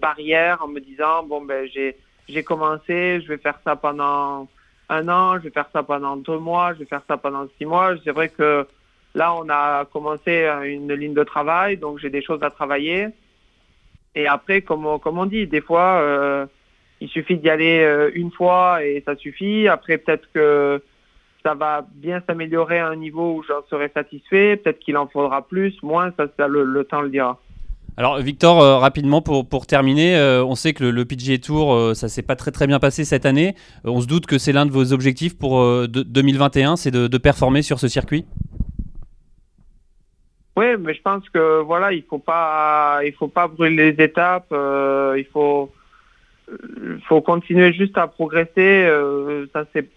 en 0.62 0.68
me 0.68 0.80
disant 0.80 1.24
bon 1.24 1.42
ben 1.42 1.68
j'ai 1.72 1.96
j'ai 2.28 2.44
commencé, 2.44 3.22
je 3.22 3.28
vais 3.28 3.38
faire 3.38 3.60
ça 3.64 3.76
pendant 3.76 4.48
un 4.90 5.10
an, 5.10 5.38
je 5.38 5.44
vais 5.44 5.52
faire 5.52 5.70
ça 5.72 5.84
pendant 5.84 6.18
deux 6.18 6.40
mois, 6.40 6.74
je 6.74 6.80
vais 6.80 6.86
faire 6.86 7.04
ça 7.08 7.18
pendant 7.18 7.48
six 7.58 7.66
mois. 7.66 7.94
C'est 8.04 8.12
vrai 8.12 8.30
que 8.30 8.66
là 9.14 9.36
on 9.36 9.48
a 9.50 9.86
commencé 9.86 10.48
une 10.64 10.92
ligne 10.94 11.14
de 11.14 11.24
travail, 11.24 11.78
donc 11.78 12.00
j'ai 12.00 12.10
des 12.10 12.24
choses 12.24 12.42
à 12.42 12.50
travailler. 12.50 13.10
Et 14.16 14.28
après, 14.28 14.62
comme 14.62 14.88
on, 14.88 14.98
comme 14.98 15.20
on 15.20 15.28
dit, 15.28 15.46
des 15.46 15.62
fois 15.62 16.00
euh, 16.02 16.48
il 17.00 17.10
suffit 17.10 17.38
d'y 17.38 17.50
aller 17.50 17.82
euh, 17.84 18.10
une 18.16 18.32
fois 18.32 18.84
et 18.84 19.04
ça 19.06 19.16
suffit. 19.16 19.68
Après 19.68 20.00
peut-être 20.00 20.28
que 20.34 20.82
ça 21.46 21.54
va 21.54 21.86
bien 21.94 22.24
s'améliorer 22.28 22.80
à 22.80 22.88
un 22.88 22.96
niveau 22.96 23.36
où 23.36 23.44
j'en 23.44 23.62
serai 23.70 23.92
satisfait. 23.94 24.58
Peut-être 24.58 24.80
qu'il 24.80 24.98
en 24.98 25.08
faudra 25.08 25.48
plus, 25.48 25.76
moins, 25.84 26.12
ça, 26.18 26.26
ça 26.38 26.48
le, 26.48 26.84
temps 26.86 27.02
le 27.02 27.10
dira. 27.10 27.40
Alors 27.98 28.18
Victor, 28.18 28.62
euh, 28.62 28.78
rapidement 28.78 29.22
pour, 29.22 29.48
pour 29.48 29.68
terminer, 29.68 30.18
euh, 30.18 30.44
on 30.44 30.56
sait 30.56 30.74
que 30.74 30.84
le, 30.84 31.06
PGA 31.06 31.38
Tour, 31.38 31.74
euh, 31.74 31.94
ça 31.94 32.10
s'est 32.10 32.24
pas 32.24 32.36
très 32.36 32.52
très 32.52 32.68
bien 32.68 32.80
passé 32.80 33.06
cette 33.06 33.26
année. 33.26 33.56
on 33.86 34.02
se 34.02 34.08
doute 34.08 34.26
que 34.26 34.38
c'est 34.38 34.52
l'un 34.52 34.66
de 34.66 34.72
vos 34.72 34.92
objectifs 34.92 35.38
pour 35.38 35.64
2021, 35.88 36.76
c'est 36.78 36.92
de, 36.92 37.08
de, 37.08 37.18
performer 37.18 37.62
sur 37.62 37.80
ce 37.80 37.88
circuit? 37.88 38.26
Oui, 40.58 40.66
mais 40.80 40.94
je 40.94 41.02
pense 41.02 41.30
que 41.30 41.62
voilà, 41.62 41.94
il 41.94 42.04
faut 42.04 42.18
pas, 42.18 43.02
il 43.06 43.14
faut 43.14 43.28
pas 43.28 43.48
brûler 43.48 43.94
les 43.94 44.04
étapes. 44.04 44.48
il 44.52 45.26
faut, 45.32 45.72
faut 47.08 47.22
continuer 47.22 47.72
juste 47.72 47.98
à 47.98 48.08
progresser. 48.08 48.90
ça 49.54 49.66
c'est 49.74 49.88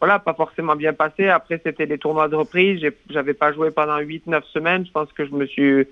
voilà, 0.00 0.18
pas 0.18 0.34
forcément 0.34 0.76
bien 0.76 0.94
passé. 0.94 1.28
Après, 1.28 1.60
c'était 1.62 1.86
les 1.86 1.98
tournois 1.98 2.28
de 2.28 2.36
reprise. 2.36 2.80
J'avais 3.10 3.34
pas 3.34 3.52
joué 3.52 3.70
pendant 3.70 3.98
8-9 3.98 4.42
semaines. 4.44 4.86
Je 4.86 4.92
pense 4.92 5.12
que 5.12 5.26
je 5.26 5.32
me 5.32 5.46
suis 5.46 5.86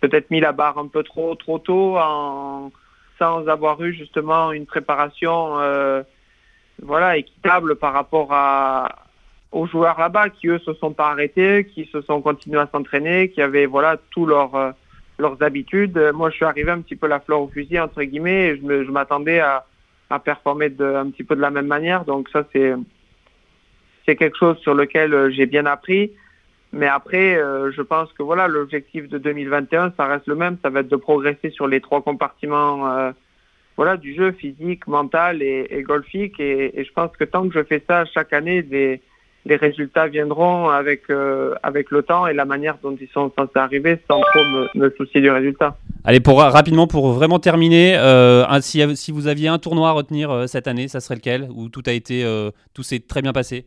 peut-être 0.00 0.30
mis 0.30 0.40
la 0.40 0.52
barre 0.52 0.76
un 0.78 0.86
peu 0.86 1.02
trop 1.02 1.34
trop 1.34 1.58
tôt 1.58 1.96
en, 1.96 2.70
sans 3.18 3.48
avoir 3.48 3.82
eu 3.82 3.94
justement 3.94 4.52
une 4.52 4.66
préparation 4.66 5.58
euh, 5.60 6.02
voilà 6.82 7.16
équitable 7.16 7.76
par 7.76 7.94
rapport 7.94 8.28
à 8.32 9.06
aux 9.50 9.66
joueurs 9.66 9.98
là-bas 9.98 10.28
qui 10.28 10.48
eux 10.48 10.58
se 10.58 10.74
sont 10.74 10.92
pas 10.92 11.10
arrêtés, 11.10 11.64
qui 11.72 11.86
se 11.86 12.02
sont 12.02 12.20
continués 12.20 12.58
à 12.58 12.68
s'entraîner, 12.70 13.30
qui 13.30 13.40
avaient 13.40 13.66
voilà 13.66 13.96
tous 14.10 14.26
leurs 14.26 14.54
euh, 14.56 14.72
leurs 15.18 15.42
habitudes. 15.42 15.96
Moi, 16.12 16.28
je 16.30 16.36
suis 16.36 16.44
arrivé 16.44 16.70
un 16.72 16.80
petit 16.80 16.96
peu 16.96 17.06
la 17.06 17.20
fleur 17.20 17.40
au 17.40 17.48
fusil 17.48 17.78
entre 17.80 18.02
guillemets. 18.02 18.48
Et 18.48 18.56
je 18.56 18.90
m'attendais 18.90 19.38
à, 19.38 19.64
à 20.10 20.18
performer 20.18 20.70
de, 20.70 20.84
un 20.84 21.10
petit 21.10 21.24
peu 21.24 21.36
de 21.36 21.40
la 21.40 21.50
même 21.50 21.66
manière. 21.66 22.04
Donc 22.04 22.28
ça 22.30 22.44
c'est 22.52 22.74
c'est 24.06 24.16
quelque 24.16 24.36
chose 24.36 24.58
sur 24.58 24.74
lequel 24.74 25.14
euh, 25.14 25.30
j'ai 25.30 25.46
bien 25.46 25.66
appris. 25.66 26.12
Mais 26.72 26.88
après, 26.88 27.36
euh, 27.36 27.70
je 27.70 27.82
pense 27.82 28.12
que 28.12 28.22
voilà, 28.22 28.48
l'objectif 28.48 29.08
de 29.08 29.18
2021, 29.18 29.92
ça 29.96 30.06
reste 30.06 30.26
le 30.26 30.34
même. 30.34 30.56
Ça 30.62 30.70
va 30.70 30.80
être 30.80 30.88
de 30.88 30.96
progresser 30.96 31.50
sur 31.50 31.68
les 31.68 31.80
trois 31.80 32.02
compartiments 32.02 32.88
euh, 32.88 33.12
voilà, 33.76 33.96
du 33.96 34.14
jeu 34.14 34.32
physique, 34.32 34.86
mental 34.86 35.42
et, 35.42 35.82
golfique. 35.86 36.38
Et, 36.40 36.84
je 36.84 36.92
pense 36.92 37.10
que 37.16 37.24
tant 37.24 37.48
que 37.48 37.54
je 37.54 37.64
fais 37.64 37.82
ça 37.88 38.04
chaque 38.06 38.32
année, 38.32 38.62
les, 38.62 39.00
résultats 39.56 40.06
viendront 40.06 40.68
avec, 40.68 41.02
avec 41.62 41.90
le 41.90 42.02
temps 42.02 42.26
et 42.26 42.34
la 42.34 42.44
manière 42.44 42.78
dont 42.82 42.96
ils 43.00 43.08
sont 43.08 43.32
censés 43.36 43.50
arriver 43.56 43.98
sans 44.08 44.20
trop 44.20 44.44
me, 44.44 44.68
me 44.74 44.94
soucier 44.96 45.20
du 45.20 45.30
résultat. 45.30 45.76
Allez, 46.04 46.20
pour, 46.20 46.40
rapidement, 46.40 46.86
pour 46.86 47.12
vraiment 47.12 47.40
terminer, 47.40 47.98
si, 48.60 48.96
si, 48.96 49.10
vous 49.10 49.26
aviez 49.26 49.48
un 49.48 49.58
tournoi 49.58 49.88
à 49.88 49.92
retenir 49.92 50.48
cette 50.48 50.68
année, 50.68 50.86
ça 50.86 51.00
serait 51.00 51.16
lequel? 51.16 51.48
Où 51.54 51.68
tout 51.68 51.82
a 51.86 51.92
été, 51.92 52.24
tout 52.74 52.84
s'est 52.84 53.00
très 53.00 53.22
bien 53.22 53.32
passé? 53.32 53.66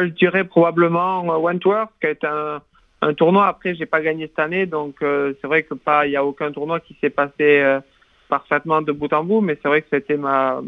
Je 0.00 0.10
dirais 0.10 0.44
probablement 0.44 1.32
euh, 1.32 1.38
Wentworth, 1.38 1.90
qui 2.00 2.06
été 2.06 2.26
un, 2.26 2.62
un 3.00 3.14
tournoi. 3.14 3.46
Après, 3.46 3.74
j'ai 3.74 3.86
pas 3.86 4.00
gagné 4.00 4.26
cette 4.26 4.38
année, 4.38 4.66
donc 4.66 4.96
euh, 5.02 5.34
c'est 5.40 5.46
vrai 5.46 5.62
que 5.62 5.74
pas, 5.74 6.06
il 6.06 6.12
y 6.12 6.16
a 6.16 6.24
aucun 6.24 6.52
tournoi 6.52 6.80
qui 6.80 6.96
s'est 7.00 7.10
passé 7.10 7.32
euh, 7.40 7.80
parfaitement 8.28 8.82
de 8.82 8.92
bout 8.92 9.12
en 9.12 9.24
bout, 9.24 9.40
mais 9.40 9.58
c'est 9.60 9.68
vrai 9.68 9.82
que 9.82 9.88
c'était 9.90 10.16
ma, 10.16 10.60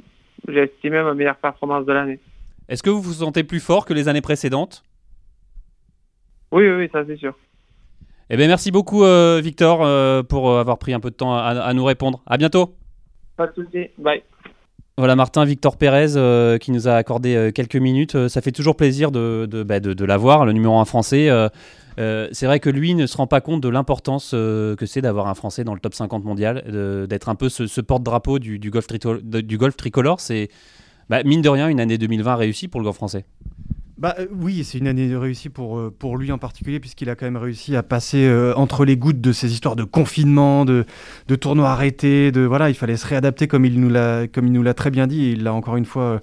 j'ai 0.49 0.65
estimé 0.65 1.03
ma 1.03 1.15
meilleure 1.15 1.37
performance 1.37 1.87
de 1.87 1.93
l'année. 1.93 2.21
Est-ce 2.69 2.83
que 2.83 2.91
vous 2.91 3.03
vous 3.03 3.13
sentez 3.13 3.45
plus 3.45 3.61
fort 3.61 3.85
que 3.85 3.95
les 3.95 4.09
années 4.09 4.21
précédentes? 4.21 4.85
Oui, 6.53 6.69
oui, 6.69 6.89
ça 6.93 7.05
c'est 7.07 7.17
sûr. 7.17 7.35
Eh 8.31 8.37
bien, 8.37 8.47
merci 8.47 8.71
beaucoup, 8.71 9.05
Victor, 9.43 9.79
pour 10.29 10.59
avoir 10.59 10.79
pris 10.79 10.95
un 10.95 11.01
peu 11.01 11.11
de 11.11 11.17
temps 11.17 11.35
à, 11.35 11.51
à 11.51 11.73
nous 11.75 11.85
répondre. 11.85 12.23
À 12.27 12.39
bientôt. 12.39 12.75
Pas 13.37 13.49
de 13.49 13.55
souci. 13.55 13.91
Bye. 13.99 14.23
Voilà 14.97 15.17
Martin 15.17 15.45
Victor 15.45 15.77
Pérez 15.77 16.15
euh, 16.15 16.57
qui 16.57 16.71
nous 16.71 16.87
a 16.87 16.95
accordé 16.95 17.35
euh, 17.35 17.51
quelques 17.51 17.75
minutes. 17.75 18.15
Euh, 18.15 18.29
ça 18.29 18.41
fait 18.41 18.53
toujours 18.53 18.77
plaisir 18.77 19.11
de, 19.11 19.45
de, 19.51 19.65
bah, 19.65 19.81
de, 19.81 20.05
l'avoir, 20.05 20.45
le 20.47 20.53
numéro 20.53 20.79
1 20.79 20.85
français. 20.85 21.29
c'est 21.97 22.47
vrai 22.47 22.61
que 22.61 22.71
lui 22.71 22.95
ne 22.95 23.07
se 23.07 23.17
rend 23.17 23.27
pas 23.27 23.41
compte 23.41 23.61
de 23.61 23.69
l'importance 23.69 24.31
que 24.31 24.87
c'est 24.87 25.01
d'avoir 25.01 25.27
un 25.27 25.35
Français 25.35 25.65
dans 25.65 25.75
le 25.75 25.81
top 25.81 25.95
50 25.95 26.25
mondial, 26.25 27.07
d'être 27.09 27.29
un 27.29 27.35
peu 27.35 27.49
ce, 27.49 27.81
porte-drapeau 27.81 28.39
du, 28.39 28.61
du, 28.61 28.71
golf 28.71 28.87
du 28.89 29.59
golf 29.59 29.77
tricolore. 29.77 30.21
C'est 30.21 30.49
bah, 31.11 31.25
mine 31.25 31.43
de 31.43 31.49
rien 31.49 31.69
une 31.69 31.81
année 31.81 31.99
2020 31.99 32.37
réussie 32.37 32.69
pour 32.69 32.81
le 32.81 32.85
golf 32.85 32.97
français. 32.97 33.25
Bah, 33.97 34.17
euh, 34.19 34.27
oui, 34.33 34.65
c'est 34.65 34.79
une 34.79 34.89
année 34.89 35.09
de 35.09 35.15
réussite 35.15 35.53
pour, 35.53 35.79
euh, 35.79 35.95
pour 35.97 36.17
lui 36.17 36.33
en 36.33 36.39
particulier, 36.39 36.81
puisqu'il 36.81 37.09
a 37.11 37.15
quand 37.15 37.27
même 37.27 37.37
réussi 37.37 37.77
à 37.77 37.85
passer 37.85 38.27
euh, 38.27 38.53
entre 38.57 38.85
les 38.85 38.97
gouttes 38.97 39.21
de 39.21 39.33
ces 39.33 39.53
histoires 39.53 39.77
de 39.77 39.85
confinement, 39.85 40.65
de, 40.65 40.85
de 41.29 41.37
tournois 41.37 41.71
arrêtés, 41.71 42.33
de 42.33 42.41
voilà, 42.41 42.71
il 42.71 42.75
fallait 42.75 42.97
se 42.97 43.07
réadapter 43.07 43.47
comme 43.47 43.65
il 43.65 43.81
nous 43.81 43.89
l'a 43.89 44.27
comme 44.27 44.47
il 44.47 44.53
nous 44.53 44.65
l'a 44.65 44.75
très 44.75 44.91
bien 44.91 45.07
dit. 45.07 45.31
Il 45.33 45.45
l'a 45.45 45.55
encore 45.55 45.77
une 45.77 45.85
fois 45.85 46.21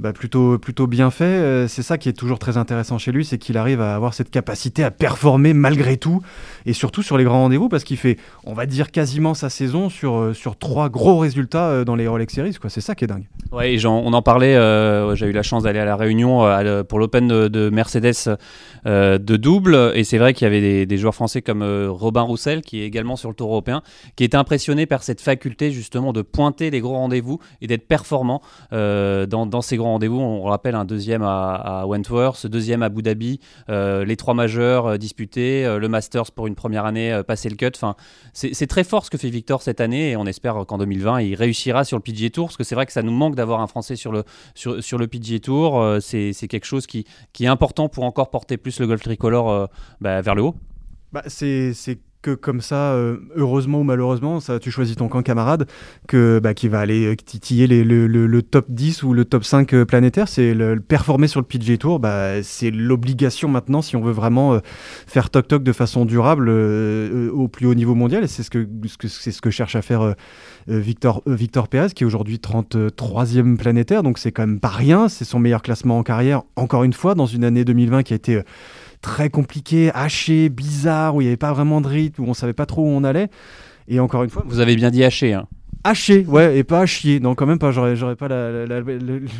bah, 0.00 0.12
plutôt, 0.12 0.58
plutôt 0.58 0.86
bien 0.86 1.10
fait. 1.10 1.24
Euh, 1.24 1.66
c'est 1.66 1.82
ça 1.82 1.98
qui 1.98 2.08
est 2.08 2.12
toujours 2.12 2.38
très 2.38 2.56
intéressant 2.56 2.98
chez 2.98 3.10
lui, 3.10 3.24
c'est 3.24 3.38
qu'il 3.38 3.56
arrive 3.56 3.80
à 3.80 3.96
avoir 3.96 4.14
cette 4.14 4.30
capacité 4.30 4.84
à 4.84 4.92
performer 4.92 5.54
malgré 5.54 5.96
tout, 5.96 6.22
et 6.66 6.72
surtout 6.72 7.02
sur 7.02 7.18
les 7.18 7.24
grands 7.24 7.40
rendez-vous, 7.42 7.68
parce 7.68 7.82
qu'il 7.82 7.96
fait, 7.96 8.16
on 8.44 8.54
va 8.54 8.66
dire, 8.66 8.92
quasiment 8.92 9.34
sa 9.34 9.50
saison 9.50 9.88
sur, 9.88 10.18
euh, 10.18 10.34
sur 10.34 10.56
trois 10.56 10.88
gros 10.88 11.18
résultats 11.18 11.68
euh, 11.68 11.84
dans 11.84 11.96
les 11.96 12.06
Rolex 12.06 12.32
Series. 12.32 12.54
Quoi. 12.54 12.70
C'est 12.70 12.80
ça 12.80 12.94
qui 12.94 13.04
est 13.04 13.08
dingue. 13.08 13.26
Ouais, 13.50 13.76
on 13.86 14.12
en 14.12 14.22
parlait, 14.22 14.54
j'ai 15.16 15.26
eu 15.26 15.32
la 15.32 15.42
chance 15.42 15.62
d'aller 15.62 15.78
à 15.78 15.84
la 15.84 15.96
réunion 15.96 16.46
pour 16.86 16.98
l'Open 16.98 17.26
de, 17.26 17.70
Mercedes 17.70 18.36
de 18.84 19.36
double, 19.36 19.92
et 19.94 20.04
c'est 20.04 20.18
vrai 20.18 20.34
qu'il 20.34 20.44
y 20.44 20.48
avait 20.48 20.84
des, 20.84 20.98
joueurs 20.98 21.14
français 21.14 21.40
comme 21.40 21.62
Robin 21.88 22.20
Roussel, 22.20 22.60
qui 22.60 22.82
est 22.82 22.84
également 22.84 23.16
sur 23.16 23.30
le 23.30 23.34
tour 23.34 23.48
européen, 23.48 23.82
qui 24.16 24.24
était 24.24 24.36
impressionné 24.36 24.84
par 24.84 25.02
cette 25.02 25.22
faculté 25.22 25.70
justement 25.70 26.12
de 26.12 26.20
pointer 26.20 26.70
les 26.70 26.80
gros 26.80 26.94
rendez-vous 26.94 27.38
et 27.62 27.66
d'être 27.66 27.88
performant 27.88 28.42
dans, 28.70 29.46
dans 29.46 29.62
ces 29.62 29.78
grands 29.78 29.87
rendez-vous. 29.88 30.18
On 30.18 30.42
rappelle 30.44 30.74
un 30.74 30.84
deuxième 30.84 31.22
à, 31.22 31.84
Wentworth, 31.86 32.46
deuxième 32.46 32.82
à 32.82 32.86
Abu 32.86 33.02
Dhabi, 33.02 33.40
euh, 33.68 34.04
les 34.04 34.16
trois 34.16 34.34
majeurs 34.34 34.86
euh, 34.86 34.96
disputés, 34.96 35.64
euh, 35.64 35.78
le 35.78 35.88
Masters 35.88 36.32
pour 36.32 36.46
une 36.46 36.54
première 36.54 36.84
année, 36.84 37.20
passer 37.26 37.48
le 37.48 37.56
cut. 37.56 37.70
Enfin, 37.74 37.96
c'est 38.32 38.66
très 38.66 38.84
fort 38.84 39.04
ce 39.04 39.10
que 39.10 39.18
fait 39.18 39.30
Victor 39.30 39.62
cette 39.62 39.80
année 39.80 40.10
et 40.10 40.16
on 40.16 40.26
espère 40.26 40.66
qu'en 40.66 40.78
2020 40.78 41.20
il 41.20 41.34
réussira 41.34 41.84
sur 41.84 41.96
le 41.96 42.02
PGA 42.02 42.30
Tour 42.30 42.46
parce 42.46 42.56
que 42.56 42.64
c'est 42.64 42.74
vrai 42.74 42.86
que 42.86 42.92
ça 42.92 43.02
nous 43.02 43.12
manque 43.12 43.34
d'avoir 43.34 43.60
un 43.60 43.66
Français 43.66 43.96
sur 43.96 44.12
le, 44.12 44.24
sur 44.54 44.98
le 44.98 45.06
PGA 45.06 45.38
Tour. 45.40 45.98
c'est 46.00 46.32
quelque 46.48 46.66
chose 46.66 46.86
qui, 46.86 47.04
qui 47.32 47.44
est 47.44 47.48
important 47.48 47.88
pour 47.88 48.04
encore 48.04 48.30
porter 48.30 48.56
plus 48.56 48.80
le 48.80 48.86
golf 48.86 49.02
tricolore 49.02 49.68
bah, 50.00 50.20
vers 50.22 50.34
le 50.34 50.42
haut. 50.42 50.54
Bah, 51.12 51.22
c'est 51.26 51.72
que 52.28 52.34
comme 52.34 52.60
ça, 52.60 52.92
euh, 52.92 53.16
heureusement 53.36 53.80
ou 53.80 53.84
malheureusement, 53.84 54.40
ça, 54.40 54.58
tu 54.58 54.70
choisis 54.70 54.96
ton 54.96 55.08
camp 55.08 55.22
camarade, 55.22 55.66
que, 56.06 56.40
bah, 56.42 56.54
qui 56.54 56.68
va 56.68 56.80
aller 56.80 57.16
titiller 57.16 57.66
les- 57.66 57.84
le, 57.84 58.42
top 58.42 58.66
10 58.68 59.02
ou 59.02 59.12
le 59.14 59.24
top 59.24 59.44
5 59.44 59.72
euh, 59.74 59.84
planétaire. 59.84 60.28
C'est 60.28 60.54
performer 60.86 61.26
sur 61.28 61.40
le 61.40 61.46
PGA 61.46 61.76
Tour, 61.76 61.98
bah, 62.00 62.42
c'est 62.42 62.70
l'obligation 62.70 63.48
maintenant 63.48 63.82
si 63.82 63.96
on 63.96 64.00
veut 64.00 64.12
vraiment 64.12 64.54
euh, 64.54 64.58
faire 65.06 65.30
toc-toc 65.30 65.62
de 65.62 65.72
façon 65.72 66.04
durable 66.04 66.48
euh, 66.48 67.28
euh, 67.28 67.30
au 67.30 67.48
plus 67.48 67.66
haut 67.66 67.74
niveau 67.74 67.94
mondial. 67.94 68.24
Et 68.24 68.28
c'est 68.28 68.42
ce 68.42 68.50
que, 68.50 68.66
ce 68.86 68.96
que, 68.98 69.08
c'est 69.08 69.30
ce 69.32 69.40
que 69.40 69.50
cherche 69.50 69.76
à 69.76 69.82
faire 69.82 70.02
euh, 70.02 70.12
euh, 70.70 70.78
Victor, 70.78 71.22
euh, 71.26 71.34
Victor 71.34 71.68
Perez, 71.68 71.88
qui 71.94 72.04
est 72.04 72.06
aujourd'hui 72.06 72.36
33e 72.36 73.56
planétaire. 73.56 74.02
Donc 74.02 74.18
c'est 74.18 74.32
quand 74.32 74.46
même 74.46 74.60
pas 74.60 74.68
rien. 74.68 75.08
C'est 75.08 75.24
son 75.24 75.38
meilleur 75.38 75.62
classement 75.62 75.98
en 75.98 76.02
carrière, 76.02 76.42
encore 76.56 76.84
une 76.84 76.92
fois, 76.92 77.14
dans 77.14 77.26
une 77.26 77.44
année 77.44 77.64
2020 77.64 78.02
qui 78.02 78.12
a 78.12 78.16
été 78.16 78.36
euh, 78.36 78.42
très 79.00 79.30
compliquée, 79.30 79.90
hachée, 79.94 80.48
bizarre, 80.48 81.14
où 81.16 81.20
il 81.20 81.24
n'y 81.24 81.28
avait 81.28 81.36
pas 81.36 81.52
vraiment 81.52 81.80
de 81.80 81.88
rythme, 81.88 82.22
où 82.22 82.26
on 82.26 82.34
savait 82.34 82.52
pas 82.52 82.66
trop 82.66 82.82
où 82.82 82.88
on 82.88 83.04
allait. 83.04 83.28
Et 83.88 84.00
encore 84.00 84.22
une 84.24 84.30
fois, 84.30 84.44
Vous 84.46 84.60
avez 84.60 84.76
bien 84.76 84.90
dit 84.90 85.04
haché. 85.04 85.32
Hein. 85.32 85.46
Haché, 85.88 86.24
ouais, 86.28 86.58
et 86.58 86.64
pas 86.64 86.80
à 86.80 86.86
chier. 86.86 87.20
Non, 87.20 87.34
quand 87.34 87.46
même 87.46 87.58
pas. 87.58 87.70
J'aurais, 87.70 88.16
pas 88.16 88.28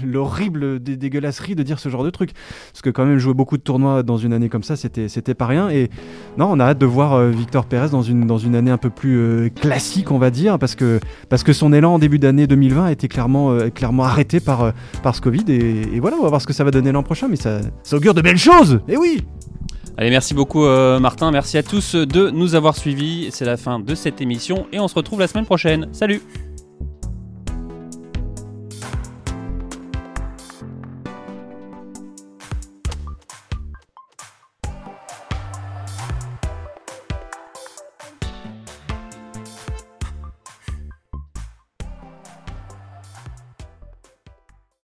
l'horrible 0.05 0.81
dé- 0.81 0.97
dégueulasserie 0.97 1.55
de 1.55 1.63
dire 1.63 1.79
ce 1.79 1.89
genre 1.89 2.05
de 2.05 2.11
truc. 2.11 2.31
Parce 2.73 2.83
que 2.83 2.91
quand 2.91 3.05
même 3.05 3.19
jouer 3.19 3.35
beaucoup 3.35 3.57
de 3.57 3.63
tournois 3.63 4.03
dans 4.03 4.17
une 4.17 4.33
année 4.33 4.49
comme 4.49 4.63
ça, 4.63 4.77
c'était, 4.77 5.09
c'était 5.09 5.35
pas 5.35 5.47
rien. 5.47 5.71
Et 5.71 5.91
non, 6.37 6.49
on 6.51 6.61
a 6.61 6.65
hâte 6.65 6.79
de 6.79 6.87
voir 6.87 7.15
euh, 7.15 7.31
Victor 7.31 7.67
Pérez 7.67 7.91
dans 7.91 8.03
une, 8.03 8.27
dans 8.27 8.39
une 8.39 8.55
année 8.55 8.71
un 8.71 8.79
peu 8.79 8.91
plus 8.91 9.17
euh, 9.19 9.49
classique, 9.49 10.11
on 10.11 10.19
va 10.19 10.31
dire, 10.31 10.59
parce 10.59 10.75
que, 10.75 11.01
parce 11.29 11.43
que 11.43 11.53
son 11.53 11.73
élan 11.73 11.95
en 11.95 11.99
début 11.99 12.19
d'année 12.19 12.47
2020 12.47 12.85
a 12.87 12.93
été 12.93 13.09
clairement, 13.09 13.53
euh, 13.53 13.71
clairement 13.71 14.05
arrêté 14.05 14.41
par, 14.41 14.73
par 15.03 15.15
ce 15.15 15.21
Covid. 15.21 15.45
Et, 15.49 16.01
voilà, 16.01 16.17
on 16.17 16.23
va 16.23 16.29
voir 16.29 16.41
ce 16.41 16.47
que 16.47 16.53
ça 16.53 16.65
va 16.65 16.71
donner 16.71 16.93
l'an 16.93 17.03
prochain. 17.03 17.29
Mais 17.29 17.37
ça, 17.37 17.61
ça 17.83 17.97
augure 17.97 18.15
de 18.15 18.23
belles 18.23 18.39
choses. 18.39 18.81
Et 18.89 18.97
oui! 18.97 19.23
Allez, 19.97 20.11
merci 20.11 20.33
beaucoup 20.33 20.65
Martin. 21.01 21.33
Merci 21.33 21.59
à 21.59 21.65
tous 21.65 21.97
de 21.97 22.31
nous 22.31 22.55
avoir 22.55 22.77
suivis. 22.77 23.31
C'est 23.33 23.45
la 23.45 23.57
fin 23.57 23.81
de 23.81 23.97
cette 23.97 24.21
émission 24.21 24.69
et 24.73 24.79
on 24.79 24.87
se 24.87 24.95
retrouve 24.95 25.19
la 25.19 25.27
semaine 25.27 25.45
prochaine. 25.45 25.89
Salut 25.91 26.23